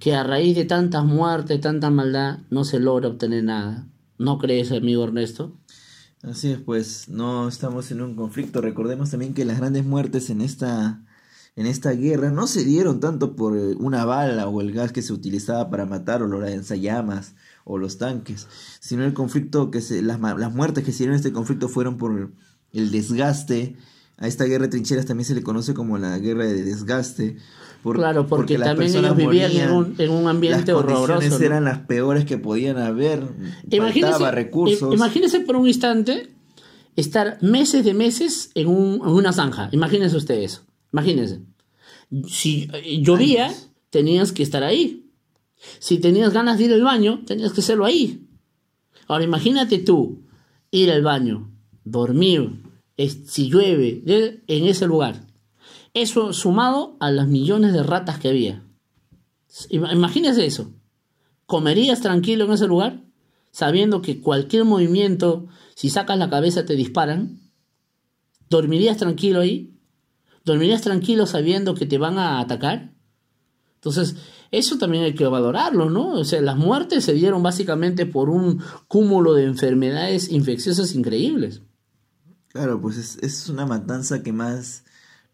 [0.00, 3.86] que a raíz de tantas muertes, tanta maldad, no se logra obtener nada?
[4.18, 5.52] ¿No crees, amigo Ernesto?
[6.26, 8.60] Así es, pues no estamos en un conflicto.
[8.60, 11.00] Recordemos también que las grandes muertes en esta,
[11.54, 15.02] en esta guerra no se dieron tanto por eh, una bala o el gas que
[15.02, 18.48] se utilizaba para matar o los lanzallamas o los tanques,
[18.80, 21.96] sino el conflicto que se, las, las muertes que se dieron en este conflicto fueron
[21.96, 22.32] por
[22.72, 23.76] el desgaste.
[24.18, 27.36] A esta guerra de trincheras también se le conoce como la guerra de desgaste.
[27.94, 31.42] Claro, porque, también ellos vivían en, un, en, un, ambiente las horroroso.
[31.42, 33.22] eran las peores que podían haber.
[33.70, 34.94] Imagínese, recursos.
[34.94, 36.30] Imagínese por un instante
[36.96, 39.68] estar meses de meses en, un, en una zanja.
[39.72, 40.62] Imagínense ustedes eso.
[40.92, 41.40] Imagínense.
[42.28, 43.52] Si eh, llovía,
[43.90, 45.10] tenías que estar ahí.
[45.78, 48.26] Si tenías ganas de ir al baño, tenías que hacerlo ahí.
[49.08, 50.22] Ahora imagínate tú
[50.70, 51.50] ir al baño,
[51.84, 52.62] dormir,
[52.96, 54.02] si llueve,
[54.46, 55.26] en ese lugar.
[55.96, 58.62] Eso sumado a las millones de ratas que había.
[59.70, 60.70] Imagínese eso.
[61.46, 63.02] ¿Comerías tranquilo en ese lugar?
[63.50, 67.40] Sabiendo que cualquier movimiento, si sacas la cabeza, te disparan.
[68.50, 69.80] ¿Dormirías tranquilo ahí?
[70.44, 72.92] ¿Dormirías tranquilo sabiendo que te van a atacar?
[73.76, 74.16] Entonces,
[74.50, 76.10] eso también hay que valorarlo, ¿no?
[76.10, 81.62] O sea, las muertes se dieron básicamente por un cúmulo de enfermedades infecciosas increíbles.
[82.48, 84.84] Claro, pues es, es una matanza que más...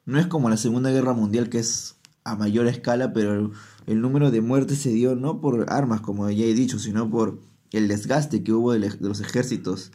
[0.05, 3.53] No es como la Segunda Guerra Mundial, que es a mayor escala, pero
[3.87, 7.41] el número de muertes se dio no por armas, como ya he dicho, sino por
[7.73, 9.93] el desgaste que hubo de, los ejércitos.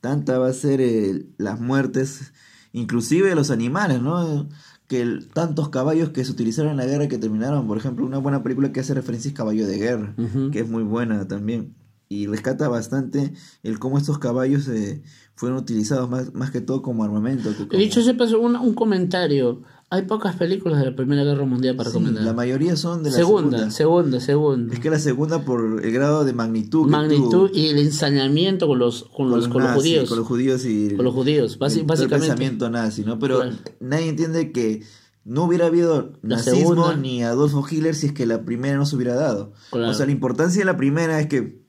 [0.00, 2.32] Tanta va a ser eh, las muertes,
[2.72, 4.48] inclusive de los animales, ¿no?
[4.90, 8.42] que tantos caballos que se utilizaron en la guerra que terminaron, por ejemplo, una buena
[8.42, 10.16] película que hace referencia es Caballo de Guerra,
[10.50, 11.76] que es muy buena también.
[12.12, 15.00] Y rescata bastante el cómo estos caballos eh,
[15.36, 17.50] fueron utilizados más, más que todo como armamento.
[17.70, 19.62] Que Dicho se pasó un, un comentario.
[19.90, 22.24] Hay pocas películas de la Primera Guerra Mundial para comentar.
[22.24, 23.70] La mayoría son de la segunda.
[23.70, 26.88] Segunda, segunda, Es que la segunda por el grado de magnitud.
[26.88, 30.08] Magnitud y el ensañamiento con los, con, los, con, los, judíos.
[30.08, 30.96] Con los judíos y.
[30.96, 32.02] Con los judíos, básicamente.
[32.02, 33.20] El pensamiento nazi, ¿no?
[33.20, 33.44] Pero
[33.78, 34.82] nadie entiende que
[35.24, 39.14] no hubiera habido nazismo ni Adolfo Hitler si es que la primera no se hubiera
[39.14, 39.52] dado.
[39.70, 41.59] O sea, la importancia de la primera es que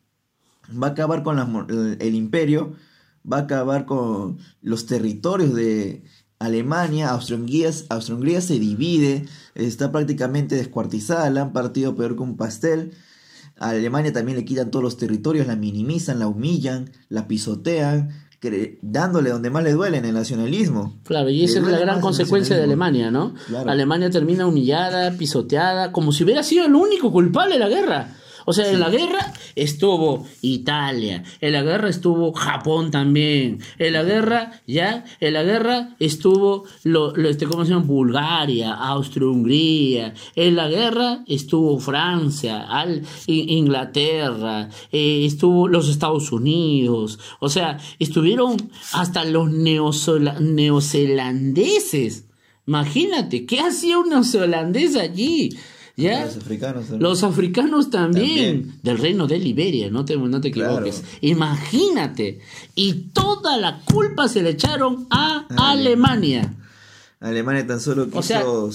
[0.72, 2.74] va a acabar con el imperio,
[3.32, 6.04] va a acabar con los territorios de
[6.40, 12.94] Alemania, Austria-Hungría se divide, está prácticamente descuartizada, la han partido peor que un pastel.
[13.60, 18.10] A Alemania también le quitan todos los territorios, la minimizan, la humillan, la pisotean,
[18.82, 21.00] dándole donde más le duele en el nacionalismo.
[21.04, 23.36] Claro, y esa es la gran consecuencia de Alemania, ¿no?
[23.68, 28.16] Alemania termina humillada, pisoteada, como si hubiera sido el único culpable de la guerra.
[28.45, 34.04] O sea, en la guerra estuvo Italia, en la guerra estuvo Japón también, en la
[34.04, 37.86] guerra, ya, en la guerra estuvo, lo, este, ¿cómo se llama?
[37.86, 47.49] Bulgaria, Austria-Hungría, en la guerra estuvo Francia, al, Inglaterra, eh, estuvo los Estados Unidos, o
[47.49, 48.58] sea, estuvieron
[48.93, 52.25] hasta los neozelandeses.
[52.67, 55.49] Imagínate, ¿qué hacía un neozelandés allí?
[55.97, 57.01] Los africanos también.
[57.01, 61.04] Los africanos también, Del reino de Liberia, no te, no te equivoques.
[61.21, 62.39] Imagínate.
[62.75, 66.56] Y toda la culpa se le echaron a Alemania.
[67.19, 68.71] Alemania tan solo quiso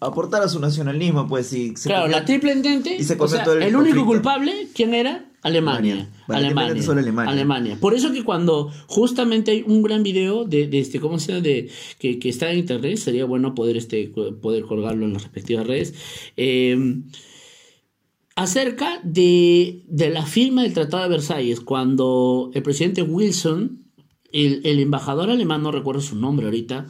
[0.00, 1.46] aportar a su nacionalismo, pues.
[1.46, 1.74] sí.
[1.82, 2.96] claro, la triple entente.
[2.98, 5.26] Y se el, el único culpable, ¿quién era?
[5.42, 6.08] Alemania.
[6.28, 6.82] Alemania.
[7.26, 7.78] Alemania.
[7.80, 11.42] Por eso que cuando justamente hay un gran video de, este, ¿cómo se llama?
[11.42, 15.94] De, que, está en internet, sería bueno poder, este, poder colgarlo en las respectivas redes.
[16.36, 17.04] Em,
[18.36, 23.86] acerca de, la firma del Tratado de Versalles, cuando el presidente Wilson,
[24.32, 26.86] el, embajador alemán, no recuerdo su nombre ahorita,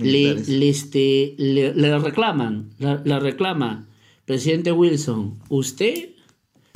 [0.00, 3.88] le, este, le, reclaman, la reclama,
[4.24, 6.10] presidente Wilson, usted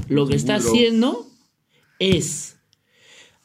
[0.09, 1.27] lo que está haciendo
[1.99, 2.57] es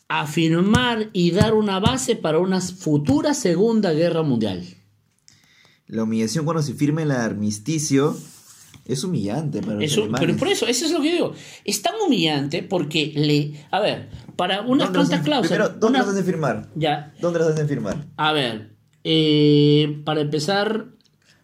[0.07, 4.65] afirmar y dar una base para una futura Segunda Guerra Mundial.
[5.87, 8.15] La humillación cuando se firme el armisticio
[8.89, 11.33] es humillante para los Pero por eso, eso es lo que digo.
[11.63, 13.53] Es tan humillante porque le...
[13.69, 15.69] A ver, para unas cuantas cláusulas...
[15.69, 16.69] Pero, ¿dónde las hacen firmar?
[16.75, 17.13] Ya.
[17.21, 18.07] ¿Dónde las hacen firmar?
[18.17, 18.71] A ver,
[19.03, 20.87] eh, para empezar,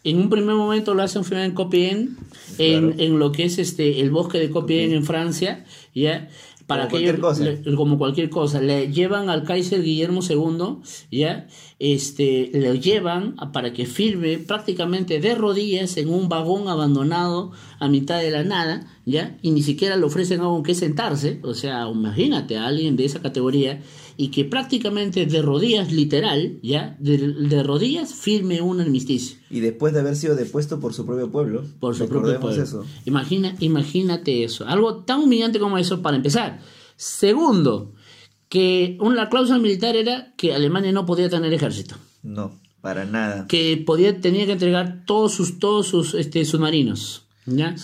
[0.04, 2.10] en un primer momento lo hacen firmar en Compiègne,
[2.58, 6.30] en, en, lo que es este el bosque de Compiègne en Francia, ¿ya?
[6.68, 7.76] Para como que cualquier cosa.
[7.76, 10.78] como cualquier cosa, le llevan al Kaiser Guillermo II,
[11.12, 11.48] ¿ya?
[11.78, 18.20] Este, le llevan para que firme prácticamente de rodillas en un vagón abandonado a mitad
[18.20, 19.38] de la nada, ¿ya?
[19.44, 23.22] Y ni siquiera le ofrecen algo que sentarse, o sea, imagínate a alguien de esa
[23.22, 23.82] categoría
[24.18, 29.38] y que prácticamente de rodillas, literal, ya, de, rodillas firme un armisticio.
[29.50, 31.64] Y después de haber sido depuesto por su propio pueblo.
[31.80, 32.64] Por su propio pueblo.
[32.64, 32.86] Eso.
[33.06, 34.66] Imagina, imagínate eso.
[34.68, 36.60] Algo tan humillante como eso para empezar.
[36.96, 37.94] Segundo,
[38.48, 41.96] que una cláusula militar era que Alemania no podía tener ejército.
[42.24, 43.48] No, para nada.
[43.48, 47.25] Que podía, tenía que entregar todos sus, todos sus este, submarinos.
[47.46, 47.76] ¿Ya?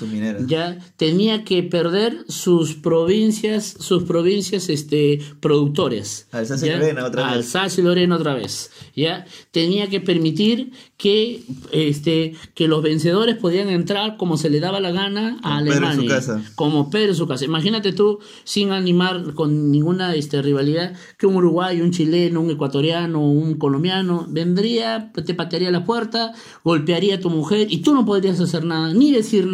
[0.47, 6.27] ya tenía que perder sus provincias, sus provincias este, productores.
[6.31, 7.33] Alsacia y Lorena otra vez.
[7.33, 8.71] Alsacia y Lorena otra vez.
[8.95, 9.25] ¿ya?
[9.51, 14.91] Tenía que permitir que, este, que los vencedores podían entrar como se le daba la
[14.91, 15.89] gana a Alemania.
[15.89, 16.51] Pedro en su casa.
[16.55, 17.45] Como Pedro en su casa.
[17.45, 23.21] Imagínate tú, sin animar con ninguna este, rivalidad, que un uruguayo, un chileno, un ecuatoriano,
[23.21, 28.39] un colombiano vendría, te patearía la puerta, golpearía a tu mujer y tú no podrías
[28.39, 29.50] hacer nada, ni decir nada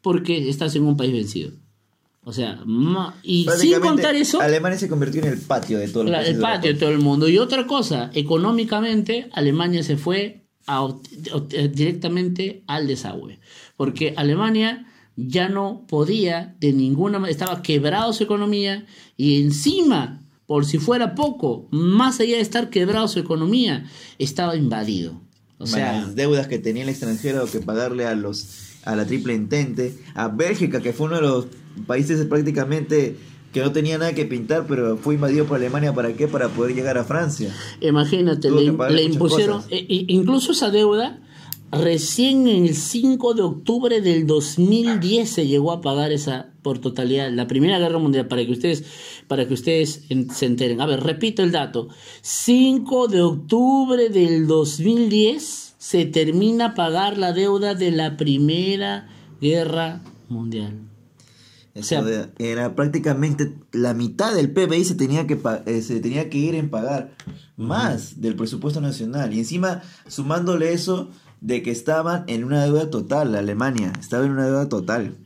[0.00, 1.52] porque estás en un país vencido.
[2.24, 2.62] O sea,
[3.24, 4.40] y sin contar eso.
[4.40, 6.24] Alemania se convirtió en el patio de todo el mundo.
[6.24, 7.28] El patio de todo el mundo.
[7.28, 10.46] Y otra cosa, económicamente, Alemania se fue
[11.72, 13.40] directamente al desagüe.
[13.76, 20.64] Porque Alemania ya no podía de ninguna manera, estaba quebrado su economía y encima, por
[20.64, 25.20] si fuera poco, más allá de estar quebrado su economía, estaba invadido.
[25.58, 28.46] O sea, las deudas que tenía el extranjero que pagarle a los
[28.84, 31.46] a la triple entente, a Bélgica, que fue uno de los
[31.86, 33.16] países prácticamente
[33.52, 36.26] que no tenía nada que pintar, pero fue invadido por Alemania, ¿para qué?
[36.26, 37.54] Para poder llegar a Francia.
[37.80, 41.20] Imagínate, le, impusieron, e, incluso esa deuda,
[41.70, 47.30] recién en el 5 de octubre del 2010 se llegó a pagar esa por totalidad,
[47.30, 48.84] la Primera Guerra Mundial, para que ustedes,
[49.28, 50.80] para que ustedes se enteren.
[50.80, 51.88] A ver, repito el dato,
[52.22, 59.08] 5 de octubre del 2010 se termina pagar la deuda de la Primera
[59.40, 60.78] Guerra Mundial.
[61.74, 62.04] O sea,
[62.38, 66.70] era prácticamente la mitad del PBI se tenía que eh, se tenía que ir en
[66.70, 67.16] pagar
[67.56, 73.34] más del presupuesto nacional y encima sumándole eso de que estaban en una deuda total,
[73.34, 75.16] Alemania estaba en una deuda total.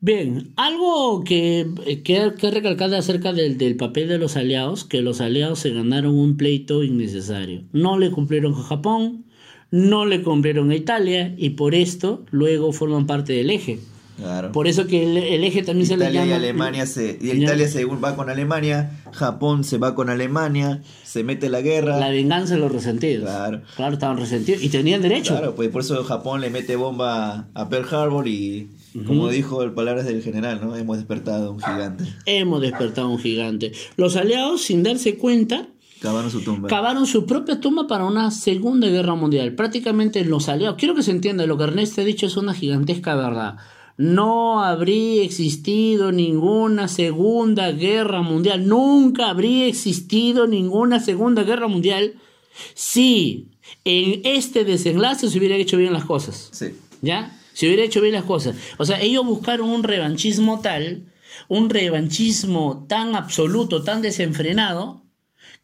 [0.00, 1.66] Bien, algo que,
[2.04, 6.14] que, que recalcar acerca del, del, papel de los aliados, que los aliados se ganaron
[6.14, 7.64] un pleito innecesario.
[7.72, 9.24] No le cumplieron a Japón,
[9.70, 13.78] no le cumplieron a Italia y por esto luego forman parte del eje.
[14.18, 14.50] Claro.
[14.50, 16.26] Por eso que el, eje también se le llama.
[16.26, 21.22] Y Alemania se, y Italia se va con Alemania, Japón se va con Alemania, se
[21.22, 21.98] mete la guerra.
[21.98, 23.24] La venganza de los resentidos.
[23.24, 23.62] Claro.
[23.76, 25.34] Claro, estaban resentidos y tenían derecho.
[25.34, 28.70] Claro, pues por eso Japón le mete bomba a Pearl Harbor y,
[29.06, 30.74] como dijo el palabras del general, ¿no?
[30.74, 32.04] Hemos despertado un gigante.
[32.26, 33.70] Hemos despertado un gigante.
[33.96, 35.68] Los aliados, sin darse cuenta,
[36.00, 36.68] Cavaron su tumba.
[36.68, 39.54] Cavaron su propia tumba para una segunda guerra mundial.
[39.54, 40.76] Prácticamente los aliados.
[40.78, 43.56] Quiero que se entienda, lo que Ernesto ha dicho es una gigantesca verdad.
[43.96, 48.68] No habría existido ninguna segunda guerra mundial.
[48.68, 52.14] Nunca habría existido ninguna segunda guerra mundial
[52.74, 53.48] si
[53.84, 56.48] en este desenlace se hubiera hecho bien las cosas.
[56.52, 56.74] Sí.
[57.02, 57.36] ¿Ya?
[57.52, 58.54] Se hubiera hecho bien las cosas.
[58.78, 61.06] O sea, ellos buscaron un revanchismo tal,
[61.48, 65.02] un revanchismo tan absoluto, tan desenfrenado,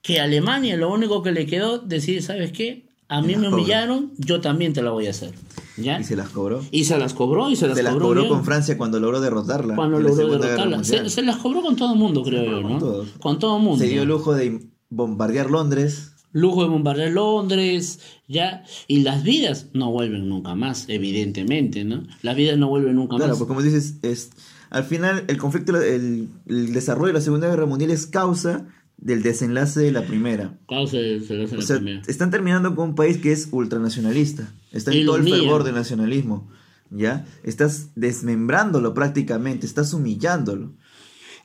[0.05, 2.85] que Alemania lo único que le quedó decir, ¿sabes qué?
[3.09, 5.33] A mí me humillaron, yo también te la voy a hacer.
[5.79, 5.99] ¿Ya?
[5.99, 6.63] Y se las cobró.
[6.71, 8.15] Y se las cobró y se las se cobró.
[8.15, 9.75] las cobró con Francia cuando logró derrotarla.
[9.75, 10.85] Cuando logró derrotarla.
[10.85, 12.79] Se, las cobró con todo el mundo, creo yo, ¿no?
[12.79, 13.83] Con, con todo el mundo.
[13.83, 16.13] Se dio el lujo de bombardear Londres.
[16.33, 18.63] Lujo de bombardear Londres, ya.
[18.87, 22.03] Y las vidas no vuelven nunca más, evidentemente, ¿no?
[22.21, 23.23] Las vidas no vuelven nunca más.
[23.23, 24.33] Claro, pues como dices, es,
[24.69, 29.23] al final el conflicto, el, el desarrollo de la Segunda Guerra Mundial es causa del
[29.23, 30.59] desenlace de la primera.
[30.69, 32.03] La primera.
[32.07, 34.53] Están terminando con un país que es ultranacionalista.
[34.73, 36.51] Está en todo el fervor del nacionalismo.
[36.91, 37.27] ¿Ya?
[37.43, 40.73] Estás desmembrándolo prácticamente, estás humillándolo.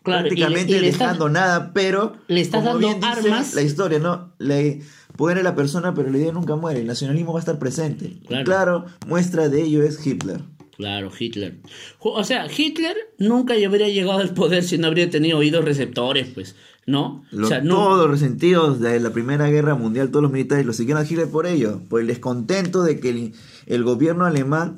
[0.03, 2.13] prácticamente dejando nada, pero.
[2.27, 3.55] Le estás dando armas.
[3.55, 4.33] La historia, ¿no?
[4.37, 4.81] Le
[5.15, 6.81] puede a la persona, pero la idea nunca muere.
[6.81, 8.19] El nacionalismo va a estar presente.
[8.45, 10.41] claro, muestra de ello es Hitler.
[10.79, 11.57] Claro, Hitler.
[11.99, 16.55] O sea, Hitler nunca habría llegado al poder si no habría tenido oídos receptores, pues.
[16.89, 17.23] ¿No?
[17.31, 21.29] Todos los resentidos de la Primera Guerra Mundial, todos los militares lo siguieron a Hitler
[21.29, 23.33] por ello, por el descontento de que
[23.67, 24.77] el, gobierno alemán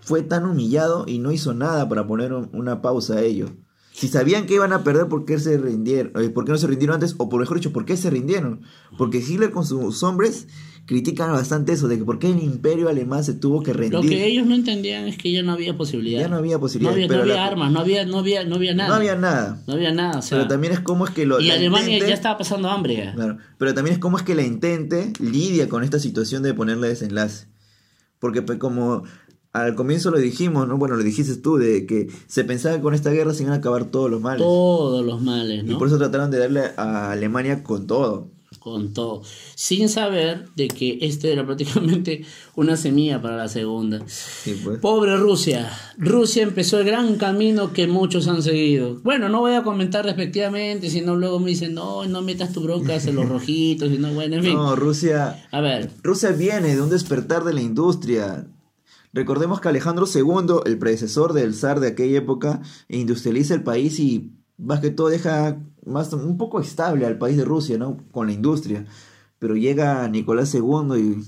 [0.00, 3.50] fue tan humillado y no hizo nada para poner una pausa a ello.
[3.92, 6.12] Si sabían que iban a perder, ¿por qué se rindieron?
[6.22, 7.14] Eh, ¿Por qué no se rindieron antes?
[7.18, 8.62] O por mejor dicho, ¿por qué se rindieron?
[8.96, 10.46] Porque Hitler con sus hombres
[10.90, 13.92] critican bastante eso, de que por qué el imperio alemán se tuvo que rendir.
[13.92, 16.22] Lo que ellos no entendían es que ya no había posibilidad.
[16.22, 16.96] Ya no había posibilidad.
[17.08, 18.88] No había, armas, no había, no, había, no había nada.
[18.88, 19.62] No había nada.
[19.68, 20.20] No había nada.
[20.28, 21.40] pero también es como es que lo...
[21.40, 23.12] Y Alemania ya estaba pasando hambre.
[23.14, 26.88] Claro, pero también es como es que la intente lidia con esta situación de ponerle
[26.88, 27.46] desenlace.
[28.18, 29.04] Porque pues, como
[29.52, 30.76] al comienzo lo dijimos, ¿no?
[30.76, 33.58] Bueno, lo dijiste tú, de que se pensaba que con esta guerra se iban a
[33.58, 34.42] acabar todos los males.
[34.42, 35.70] Todos los males, ¿no?
[35.70, 39.22] Y por eso trataron de darle a Alemania con todo con todo,
[39.56, 43.98] sin saber de que este era prácticamente una semilla para la segunda.
[43.98, 44.78] Pues.
[44.78, 49.00] Pobre Rusia, Rusia empezó el gran camino que muchos han seguido.
[49.02, 52.94] Bueno, no voy a comentar respectivamente, sino luego me dicen, no, no metas tu bronca
[52.94, 54.54] en los rojitos, sino bueno, en fin.
[54.54, 55.42] No, Rusia...
[55.50, 55.90] A ver.
[56.02, 58.46] Rusia viene de un despertar de la industria.
[59.12, 64.32] Recordemos que Alejandro II, el predecesor del zar de aquella época, industrializa el país y
[64.56, 65.58] más que todo deja
[65.90, 67.98] más, un poco estable al país de Rusia, ¿no?
[68.10, 68.86] Con la industria.
[69.38, 71.24] Pero llega Nicolás II y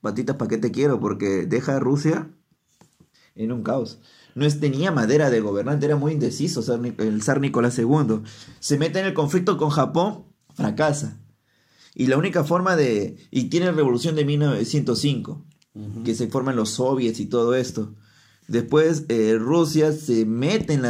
[0.00, 1.00] patitas, ¿para qué te quiero?
[1.00, 2.30] Porque deja a Rusia
[3.34, 4.00] en un caos.
[4.34, 8.22] No es, tenía madera de gobernante, era muy indeciso el zar Nicolás II.
[8.58, 11.18] Se mete en el conflicto con Japón, fracasa.
[11.94, 13.16] Y la única forma de...
[13.30, 15.44] Y tiene revolución de 1905
[16.04, 17.94] que se forman los soviets y todo esto.
[18.50, 20.84] Después eh, Rusia se mete en,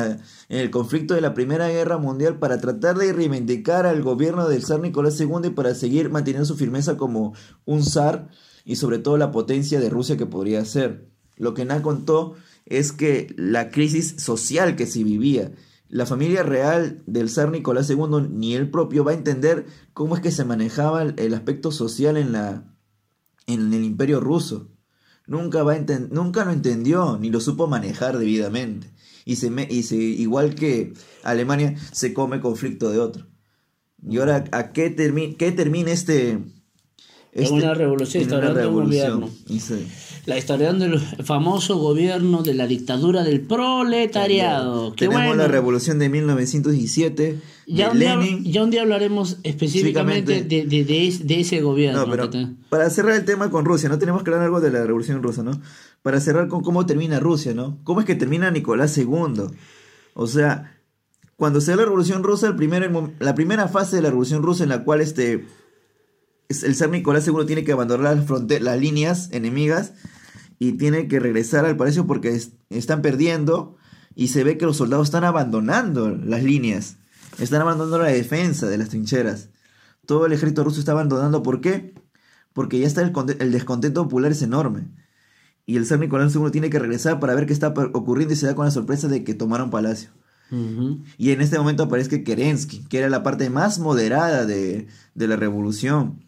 [0.49, 4.81] el conflicto de la Primera Guerra Mundial para tratar de reivindicar al gobierno del zar
[4.81, 7.35] Nicolás II y para seguir manteniendo su firmeza como
[7.67, 8.31] un zar
[8.65, 11.11] y sobre todo la potencia de Rusia que podría ser.
[11.37, 12.35] Lo que Na contó
[12.65, 15.53] es que la crisis social que se vivía,
[15.91, 20.23] la familia real del zar Nicolás II ni él propio va a entender cómo es
[20.23, 22.75] que se manejaba el aspecto social en la,
[23.47, 24.71] en el imperio ruso.
[25.31, 25.79] Nunca, va
[26.11, 28.91] nunca lo entendió ni lo supo manejar debidamente.
[29.25, 33.29] Y, se y se, igual que Alemania, se come conflicto de otro.
[34.03, 34.93] Y ahora, ¿a qué,
[35.39, 36.41] qué termina este,
[37.33, 39.31] es una revolución, instaurando un gobierno.
[40.27, 44.93] La instauración del famoso gobierno de la dictadura del proletariado.
[44.95, 47.39] Tenemos la revolución de 1917.
[47.73, 52.05] Ya, un día, ya un día hablaremos específicamente de, de, de, ese gobierno.
[52.69, 53.99] para cerrar el tema con Rusia, ¿no?
[53.99, 55.53] Tenemos que hablar algo de la revolución rusa, ¿no?
[56.03, 57.79] Para cerrar con cómo termina Rusia, ¿no?
[57.85, 59.45] ¿Cómo es que termina Nicolás II?
[60.15, 60.81] O sea,
[61.37, 62.91] cuando se da la revolución rusa, el primer,
[63.21, 65.47] la primera fase de la revolución rusa en la cual este
[66.51, 69.93] el zar Nicolás II tiene que abandonar las, las líneas enemigas
[70.59, 72.39] y tiene que regresar al palacio porque
[72.71, 73.77] están perdiendo
[74.15, 76.97] y se ve que los soldados están abandonando las líneas,
[77.39, 79.51] están abandonando la defensa de las trincheras.
[80.07, 81.95] Todo el ejército ruso está abandonando, ¿por qué?
[82.53, 84.89] Porque ya está el, el descontento popular es enorme.
[85.67, 88.47] Y el zar Nicolás II tiene que regresar para ver qué está ocurriendo y se
[88.47, 90.11] da con la sorpresa de que tomaron palacio.
[91.17, 95.37] Y en este momento aparece Kerensky, que era la parte más moderada de, de la
[95.37, 96.25] revolución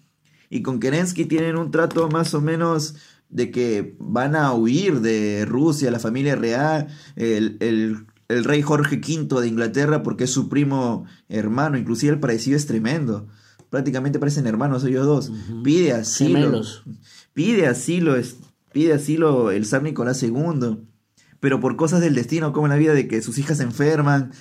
[0.53, 2.95] y con Kerensky tienen un trato más o menos
[3.31, 8.07] de que van a huir de Rusia, la familia real, el,
[8.45, 13.29] rey Jorge V de Inglaterra, porque es su primo hermano, inclusive el parecido es tremendo.
[13.71, 15.33] Prácticamente parecen hermanos ellos dos.
[15.65, 16.63] Pide asilo.
[17.33, 18.15] Pide asilo,
[18.73, 20.79] pide asilo el zar Nicolás II.
[21.41, 24.33] Pero por cosas del destino, como en la vida de que sus hijas se enferman,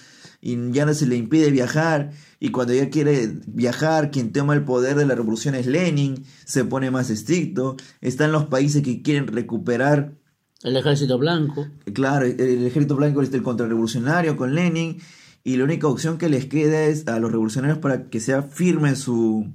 [0.42, 2.12] y ya no se le impide viajar.
[2.40, 6.66] Y cuando ya quiere viajar, quien toma el poder de la revolución es Lenin, se
[6.66, 7.78] pone más estricto.
[8.02, 10.16] Están los países que quieren recuperar.
[10.64, 11.68] El ejército blanco.
[11.94, 14.98] Claro, el ejército blanco es el contrarrevolucionario con Lenin.
[15.44, 18.96] Y la única opción que les queda es a los revolucionarios para que sea firme
[18.96, 19.52] su.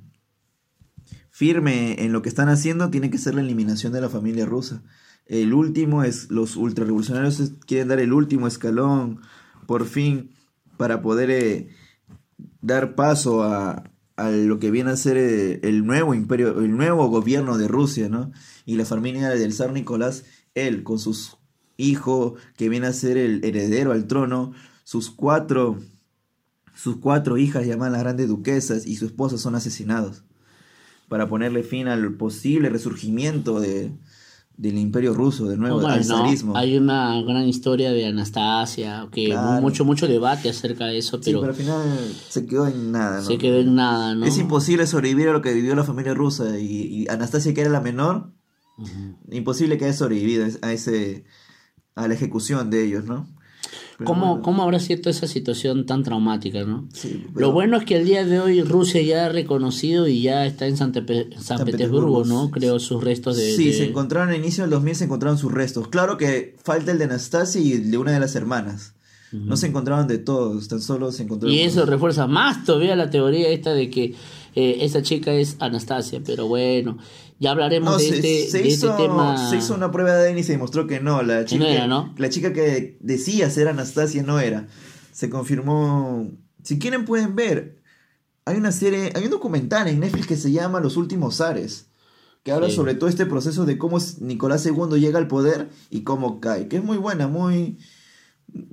[1.30, 4.82] firme en lo que están haciendo, tiene que ser la eliminación de la familia rusa.
[5.26, 6.30] El último es.
[6.30, 9.20] Los ultrarrevolucionarios quieren dar el último escalón.
[9.66, 10.30] Por fin
[10.76, 11.68] para poder eh,
[12.61, 13.84] dar paso a,
[14.16, 18.32] lo que viene a ser eh, el nuevo imperio, el nuevo gobierno de Rusia, ¿no?
[18.64, 20.24] Y la familia del zar Nicolás,
[20.57, 21.36] él con sus
[21.76, 24.52] hijos, que viene a ser el heredero al trono,
[24.82, 25.78] sus cuatro,
[26.74, 30.24] sus cuatro hijas llamadas las grandes duquesas y su esposa son asesinados
[31.09, 33.92] para ponerle fin al posible resurgimiento de,
[34.57, 36.57] del imperio ruso, de nuevo, del zarismo.
[36.57, 41.40] Hay una gran historia de Anastasia, que mucho, mucho debate acerca de eso, pero...
[41.40, 41.82] pero al final
[42.28, 44.26] se quedó en nada, Se quedó en nada, ¿no?
[44.26, 47.80] Es imposible sobrevivir a lo que vivió la familia rusa y, Anastasia, que era la
[47.80, 48.32] menor,
[49.30, 51.24] imposible que haya sobrevivido a, ese,
[51.94, 53.26] a la ejecución de ellos, ¿no?
[54.04, 56.86] ¿Cómo, ¿Cómo, habrá sido esa situación tan traumática, no?
[57.34, 60.66] Lo bueno es que el día de hoy Rusia ya ha reconocido y ya está
[60.66, 62.50] en San, Petersburgo, ¿no?
[62.50, 63.52] Creo sus restos de...
[63.52, 65.88] Sí, se encontraron a inicio del 2000, se encontraron sus restos.
[65.88, 68.92] Claro que falta el de Anastasia y el de una de las hermanas.
[69.32, 71.54] No se encontraron de todos, tan solo se encontraron...
[71.54, 74.14] Y eso refuerza más todavía la teoría esta de que
[74.54, 76.96] eh, esa chica es Anastasia, pero bueno,
[77.39, 79.51] ya hablaremos de, este, este, hizo, tema.
[79.51, 81.22] Se hizo una prueba de ADN y se demostró que no.
[81.22, 84.68] La chica, La chica que decía ser Anastasia no era.
[85.12, 86.30] Se confirmó.
[86.62, 87.76] Si quieren pueden ver.
[88.49, 91.89] Hay una serie, hay un documental en Netflix que se llama Los últimos Ares.
[92.45, 96.39] Que habla sobre todo este proceso de cómo Nicolás II llega al poder y cómo
[96.39, 96.68] cae.
[96.68, 97.76] Que es muy buena, muy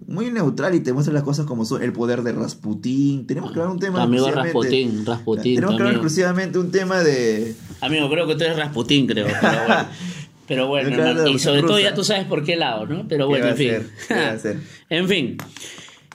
[0.08, 3.26] muy neutral y te muestra las cosas como son el poder de Rasputín.
[3.26, 4.04] Tenemos que hablar un tema.
[4.04, 5.56] Amigo Rasputín, Rasputín.
[5.56, 7.56] Tenemos que hablar exclusivamente un tema de.
[7.84, 9.28] Amigo, creo que tú eres Rasputín, creo.
[9.28, 9.88] Pero bueno,
[10.48, 13.08] pero bueno y sobre todo ya tú sabes por qué lado, ¿no?
[13.10, 13.72] Pero bueno, en fin.
[14.90, 15.38] en fin.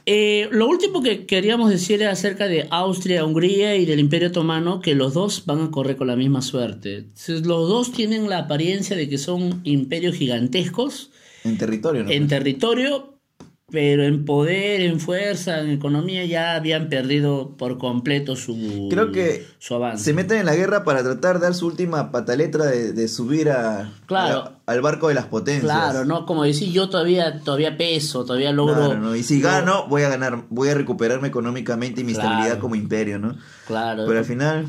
[0.06, 4.80] Eh, lo último que queríamos decir es acerca de Austria, Hungría y del Imperio Otomano,
[4.80, 7.08] que los dos van a correr con la misma suerte.
[7.26, 11.10] Los dos tienen la apariencia de que son imperios gigantescos.
[11.44, 12.10] En territorio, ¿no?
[12.10, 13.17] En territorio,
[13.70, 19.46] pero en poder, en fuerza, en economía ya habían perdido por completo su, Creo que
[19.58, 20.04] su avance.
[20.04, 23.50] Se meten en la guerra para tratar de dar su última pataletra de, de subir
[23.50, 24.52] a, claro.
[24.64, 25.64] al barco de las potencias.
[25.64, 26.24] Claro, ¿no?
[26.24, 28.94] Como decir, yo todavía, todavía peso, todavía logro...
[28.94, 29.14] ¿no?
[29.14, 33.18] Y si gano, voy a ganar, voy a recuperarme económicamente y mi estabilidad como imperio,
[33.18, 33.36] ¿no?
[33.66, 34.04] Claro.
[34.06, 34.66] Pero al final...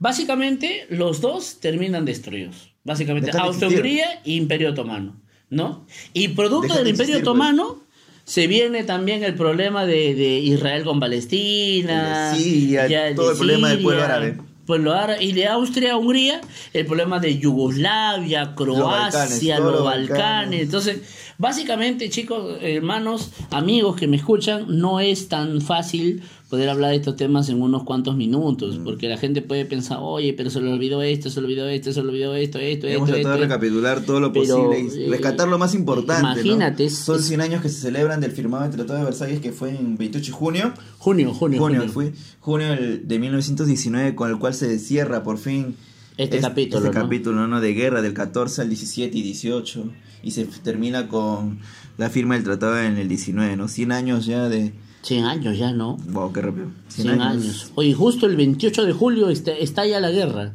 [0.00, 2.72] Básicamente, los dos terminan destruidos.
[2.82, 5.14] Básicamente, Austria-Hungría e Imperio Otomano,
[5.48, 5.86] ¿no?
[6.12, 7.76] Y producto del Imperio pues.
[8.24, 12.32] Se viene también el problema de, de Israel con Palestina.
[12.32, 14.38] De Siria, todo el problema del pueblo árabe.
[14.66, 15.24] Pueblo árabe.
[15.24, 16.40] Y de Austria, Hungría,
[16.72, 20.62] el problema de Yugoslavia, Croacia, los Balcanes.
[20.62, 26.96] Entonces, básicamente, chicos, hermanos, amigos que me escuchan, no es tan fácil poder hablar de
[26.96, 28.84] estos temas en unos cuantos minutos, mm.
[28.84, 31.94] porque la gente puede pensar, oye, pero se le olvidó esto, se le olvidó esto,
[31.94, 33.22] se le olvidó esto, esto, Hemos esto.
[33.22, 36.42] tratado de recapitular todo lo posible y eh, rescatar lo más importante.
[36.42, 36.90] Imagínate.
[36.90, 39.96] Son 100 años que se celebran del firmado del Tratado de Versalles, que fue en
[39.96, 40.74] 28 de junio.
[40.98, 41.58] Junio, junio.
[41.58, 45.74] Junio, Fue, junio de 1919, con el cual se cierra por fin
[46.18, 46.84] este, capítulo.
[46.84, 47.62] Este capítulo ¿no?
[47.62, 49.84] de guerra del 14 al 17 y 18.
[50.22, 51.60] Y se termina con
[51.96, 53.68] la firma del tratado en el 19, ¿no?
[53.68, 55.96] 100 años ya de 100 años ya, ¿no?
[56.08, 56.68] Wow, qué rápido.
[56.88, 57.72] 100, años.
[57.74, 60.52] Oye, justo el 28 de julio está, ya la guerra.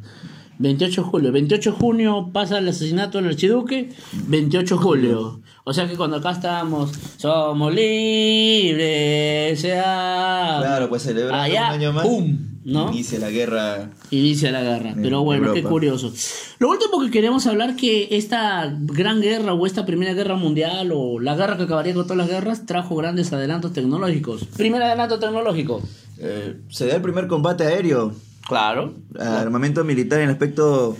[0.58, 1.32] 28 de julio.
[1.32, 3.90] 28 de junio pasa el asesinato del archiduque.
[4.26, 5.40] 28 de julio.
[5.64, 10.56] O sea que cuando acá estábamos, somos libres, sea.
[10.60, 12.06] Claro, pues celebrando un año más.
[12.06, 12.47] ¡Pum!
[12.68, 12.92] ¿No?
[12.92, 13.90] Inicia la guerra.
[14.10, 14.94] Inicia la guerra.
[14.94, 16.12] Pero bueno, qué curioso.
[16.58, 21.18] Lo último que queremos hablar que esta gran guerra o esta primera guerra mundial o
[21.18, 24.44] la guerra que acabaría con todas las guerras trajo grandes adelantos tecnológicos.
[24.56, 25.82] Primer adelanto tecnológico.
[26.18, 28.12] Eh, se da el primer combate aéreo.
[28.46, 28.94] Claro.
[29.18, 30.94] Armamento militar en aspecto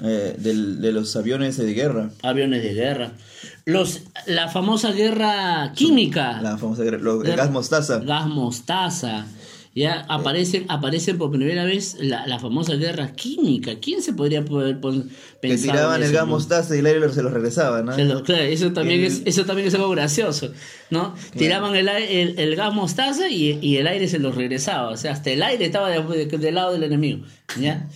[0.00, 2.10] eh, de los aviones de guerra.
[2.22, 3.12] Aviones de guerra.
[3.64, 6.40] Los, la famosa guerra química.
[6.40, 7.98] La famosa guerra, el gas mostaza.
[7.98, 9.26] Gas mostaza.
[9.74, 13.72] Ya aparecen, aparecen por primera vez la, la famosa guerra química.
[13.80, 15.10] ¿Quién se podría poder pensar?
[15.40, 18.22] Que tiraban el gas mostaza y el aire se los regresaba, ¿no?
[18.22, 20.52] claro, eso también, es, eso también es algo gracioso,
[20.90, 21.14] ¿no?
[21.36, 24.90] Tiraban el, el, el, gas mostaza y, y, el aire se los regresaba.
[24.90, 27.24] O sea, hasta el aire estaba del lado del enemigo,
[27.60, 27.88] ¿ya?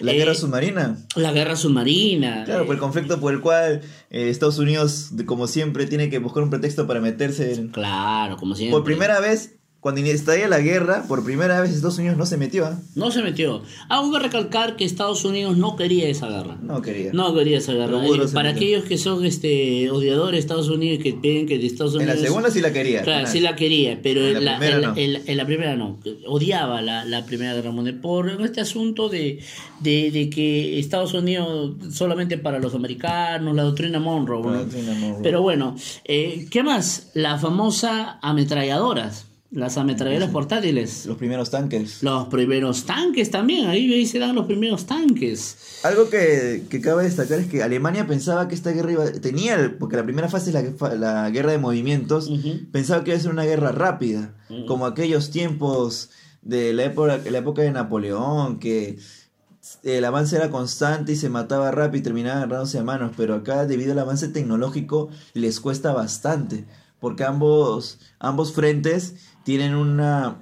[0.00, 0.96] La guerra eh, submarina.
[1.16, 2.44] La guerra submarina.
[2.44, 6.44] Claro, por el conflicto por el cual eh, Estados Unidos, como siempre, tiene que buscar
[6.44, 7.68] un pretexto para meterse en...
[7.68, 8.76] Claro, como siempre.
[8.76, 9.56] Por primera vez
[9.86, 12.66] cuando estalló la guerra, por primera vez Estados Unidos no se metió.
[12.66, 12.76] ¿ah?
[12.96, 13.62] No se metió.
[13.88, 16.58] Hago que recalcar que Estados Unidos no quería esa guerra.
[16.60, 17.12] No quería.
[17.12, 18.04] No quería esa guerra.
[18.04, 21.94] Eh, para aquellos que son este odiadores de Estados Unidos que piden que de Estados
[21.94, 22.16] Unidos.
[22.16, 23.02] En la segunda sí la quería.
[23.02, 24.94] Claro, sí la quería, pero en la, primera, no.
[24.96, 26.00] En, la primera no.
[26.26, 29.38] Odiaba la, la, Primera Guerra Mundial por este asunto de,
[29.78, 34.42] de, de, que Estados Unidos solamente para los americanos, la doctrina Monroe.
[34.42, 34.52] ¿no?
[34.52, 35.22] doctrina Monroe.
[35.22, 35.76] Pero bueno,
[36.06, 37.12] eh, ¿qué más?
[37.14, 39.26] Las famosas ametralladoras.
[39.50, 41.06] Las ametralladoras portátiles.
[41.06, 42.02] Los primeros tanques.
[42.02, 45.80] Los primeros tanques también, ahí se dan los primeros tanques.
[45.84, 49.96] Algo que, que cabe destacar es que Alemania pensaba que esta guerra iba, tenía, porque
[49.96, 52.30] la primera fase es la, la guerra de movimientos,
[52.72, 54.34] pensaba que iba a ser una guerra rápida,
[54.66, 56.10] como aquellos tiempos
[56.42, 58.98] de la época, la época de Napoleón, que
[59.82, 63.66] el avance era constante y se mataba rápido y terminaba agarrándose a manos, pero acá
[63.66, 66.64] debido al avance tecnológico les cuesta bastante,
[67.00, 70.38] porque ambos, ambos frentes tienen una,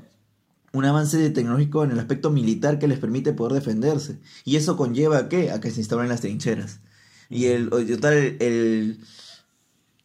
[0.72, 4.18] un avance tecnológico en el aspecto militar que les permite poder defenderse.
[4.44, 5.50] Y eso conlleva a qué?
[5.50, 6.80] A que se instalen las trincheras.
[7.30, 8.98] Y el, el,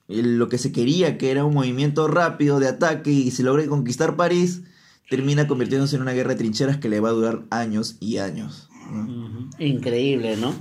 [0.07, 3.67] el, lo que se quería, que era un movimiento rápido de ataque y se logre
[3.67, 4.61] conquistar París,
[5.09, 8.69] termina convirtiéndose en una guerra de trincheras que le va a durar años y años.
[9.59, 10.53] Increíble, ¿no?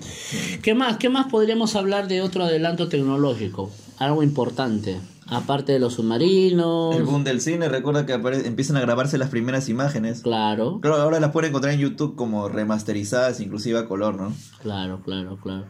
[0.62, 0.98] ¿Qué más?
[0.98, 3.70] ¿Qué más podríamos hablar de otro adelanto tecnológico?
[3.98, 4.98] Algo importante.
[5.30, 6.96] Aparte de los submarinos.
[6.96, 10.22] El boom del cine, recuerda que empiezan a grabarse las primeras imágenes.
[10.22, 10.80] Claro.
[10.80, 14.32] Claro, ahora las pueden encontrar en YouTube como remasterizadas, inclusive a color, ¿no?
[14.62, 15.66] Claro, claro, claro.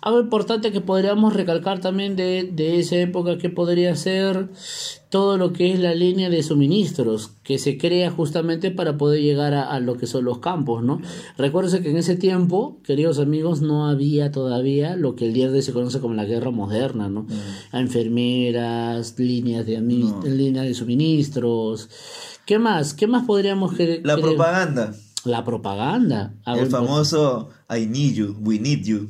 [0.00, 4.50] Algo importante que podríamos recalcar también de, de esa época que podría ser
[5.14, 9.54] todo lo que es la línea de suministros que se crea justamente para poder llegar
[9.54, 11.00] a, lo que son los campos, ¿no?
[11.38, 15.58] Recuérdense que en ese tiempo, queridos amigos, no había todavía lo que el día de
[15.58, 17.28] hoy se conoce como la guerra moderna, ¿no?
[17.28, 17.76] Mm.
[17.76, 21.88] Enfermeras, líneas de, líneas de suministros.
[22.44, 22.92] ¿Qué más?
[22.92, 24.00] ¿Qué más podríamos querer?
[24.02, 24.96] La propaganda.
[25.24, 26.34] La propaganda.
[26.44, 29.08] El famoso I need you, we need you.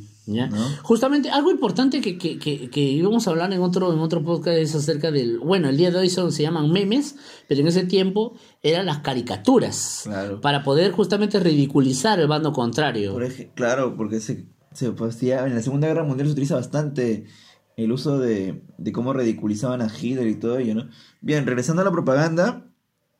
[0.83, 4.75] Justamente algo importante que, que, que, íbamos a hablar en otro, en otro podcast es
[4.75, 7.17] acerca del, bueno, el día de hoy son, se llaman memes,
[7.47, 10.09] pero en ese tiempo eran las caricaturas,
[10.41, 13.19] para poder justamente ridiculizar el bando contrario.
[13.55, 17.27] claro, porque se, se en la Segunda Guerra Mundial se utiliza bastante
[17.77, 20.89] el uso de, de cómo ridiculizaban a Hitler y todo ello, ¿no?
[21.21, 22.67] Bien, regresando a la propaganda,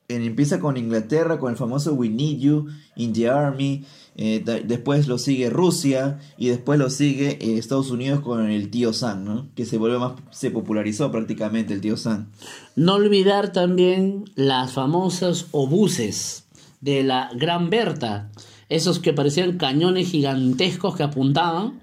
[0.07, 3.83] empieza con Inglaterra, con el famoso We Need You in the Army,
[4.17, 8.93] eh, después lo sigue Rusia y después lo sigue eh, Estados Unidos con el tío
[8.93, 9.47] Sam, ¿no?
[9.55, 12.27] Que se volvió más, se popularizó prácticamente el tío Sam.
[12.75, 16.45] No olvidar también las famosas obuses
[16.79, 18.31] de la Gran Berta,
[18.69, 21.81] esos que parecían cañones gigantescos que apuntaban.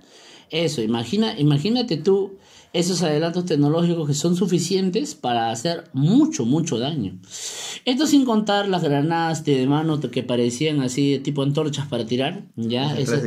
[0.51, 2.37] Eso, imagina, imagínate tú
[2.73, 7.19] esos adelantos tecnológicos que son suficientes para hacer mucho, mucho daño.
[7.85, 12.97] Esto sin contar las granadas de mano que parecían así, tipo antorchas para tirar, ¿ya?
[12.97, 13.23] Esas,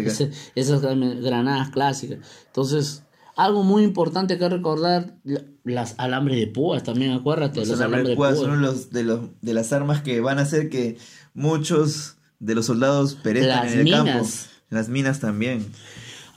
[0.55, 2.19] esas, granadas clásicas.
[2.47, 3.03] Entonces,
[3.35, 5.17] algo muy importante que recordar,
[5.63, 7.59] las alambres de púas también, acuérdate.
[7.59, 10.69] Los, alambres de púas son los de, los de las armas que van a hacer
[10.69, 10.97] que
[11.35, 14.27] muchos de los soldados perezcan en el campo.
[14.69, 15.65] Las minas también.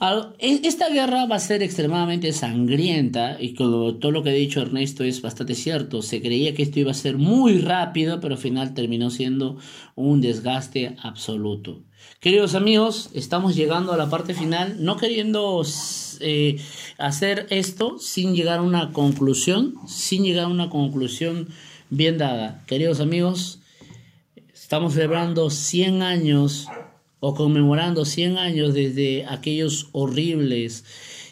[0.01, 5.03] E, esta guerra va a ser extremadamente sangrienta y todo lo que ha dicho Ernesto
[5.03, 6.01] es bastante cierto.
[6.01, 9.57] Se creía que esto iba a ser muy rápido, pero al final terminó siendo
[9.95, 11.83] un desgaste absoluto.
[12.21, 15.63] Queridos amigos, estamos llegando a la parte final, no queriendo
[16.21, 16.57] eh,
[16.97, 21.49] hacer esto sin llegar a una conclusión, sin llegar a una conclusión
[21.89, 22.63] bien dada.
[22.67, 23.59] Queridos amigos,
[24.53, 26.67] estamos celebrando 100 años
[27.19, 30.85] o conmemorando 100 años desde aquellos horribles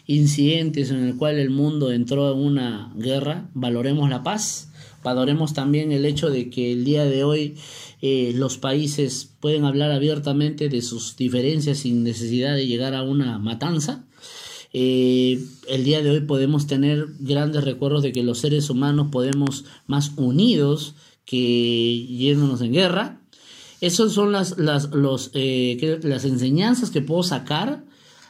[0.06, 4.70] incidentes en el cual el mundo entró en una guerra, valoremos la paz,
[5.02, 7.56] valoremos también el hecho de que el día de hoy
[8.00, 13.38] eh, los países pueden hablar abiertamente de sus diferencias sin necesidad de llegar a una
[13.38, 14.04] matanza.
[14.72, 19.64] Eh, el día de hoy podemos tener grandes recuerdos de que los seres humanos podemos
[19.86, 23.20] más unidos que yéndonos en guerra.
[23.80, 27.84] Esas son las, las, los, eh, las enseñanzas que puedo sacar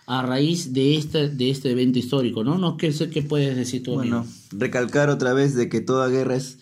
[0.07, 2.57] a raíz de este, de este evento histórico, ¿no?
[2.57, 3.95] No qué sé qué puedes decir tú.
[3.95, 6.59] Bueno, recalcar otra vez de que toda guerra es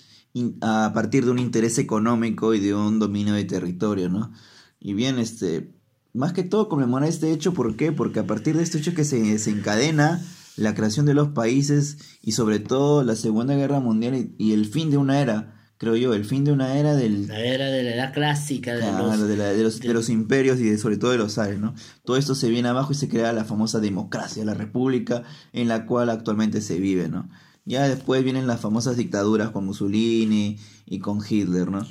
[0.60, 4.32] a partir de un interés económico y de un dominio de territorio, ¿no?
[4.80, 5.72] Y bien, este,
[6.12, 7.92] más que todo conmemorar este hecho, ¿por qué?
[7.92, 10.24] Porque a partir de este hecho que se desencadena
[10.56, 14.90] la creación de los países y sobre todo la Segunda Guerra Mundial y el fin
[14.90, 17.28] de una era creo yo, el fin de una era del...
[17.28, 21.10] La era de la edad clásica, de, los, de, los, imperios y de, sobre todo
[21.10, 21.74] de los ares, ¿no?
[22.04, 25.22] Todo esto se viene abajo y se crea la famosa democracia, la república
[25.52, 27.28] en la cual actualmente se vive, ¿no?
[27.64, 31.86] Ya después vienen las famosas dictaduras con Mussolini y con Hitler, ¿no?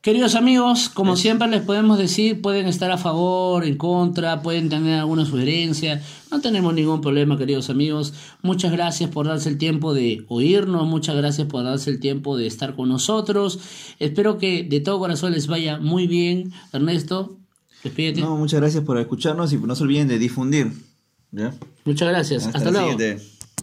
[0.00, 5.00] Queridos amigos, como siempre les podemos decir, pueden estar a favor, en contra, pueden tener
[5.00, 8.14] alguna sugerencia, no tenemos ningún problema, queridos amigos.
[8.40, 12.46] Muchas gracias por darse el tiempo de oírnos, muchas gracias por darse el tiempo de
[12.46, 13.58] estar con nosotros.
[13.98, 16.52] Espero que de todo corazón les vaya muy bien.
[16.72, 17.36] Ernesto,
[17.82, 18.20] despídete.
[18.20, 20.72] No, muchas gracias por escucharnos y no se olviden de difundir.
[21.84, 22.46] Muchas gracias.
[22.46, 22.96] Hasta, luego.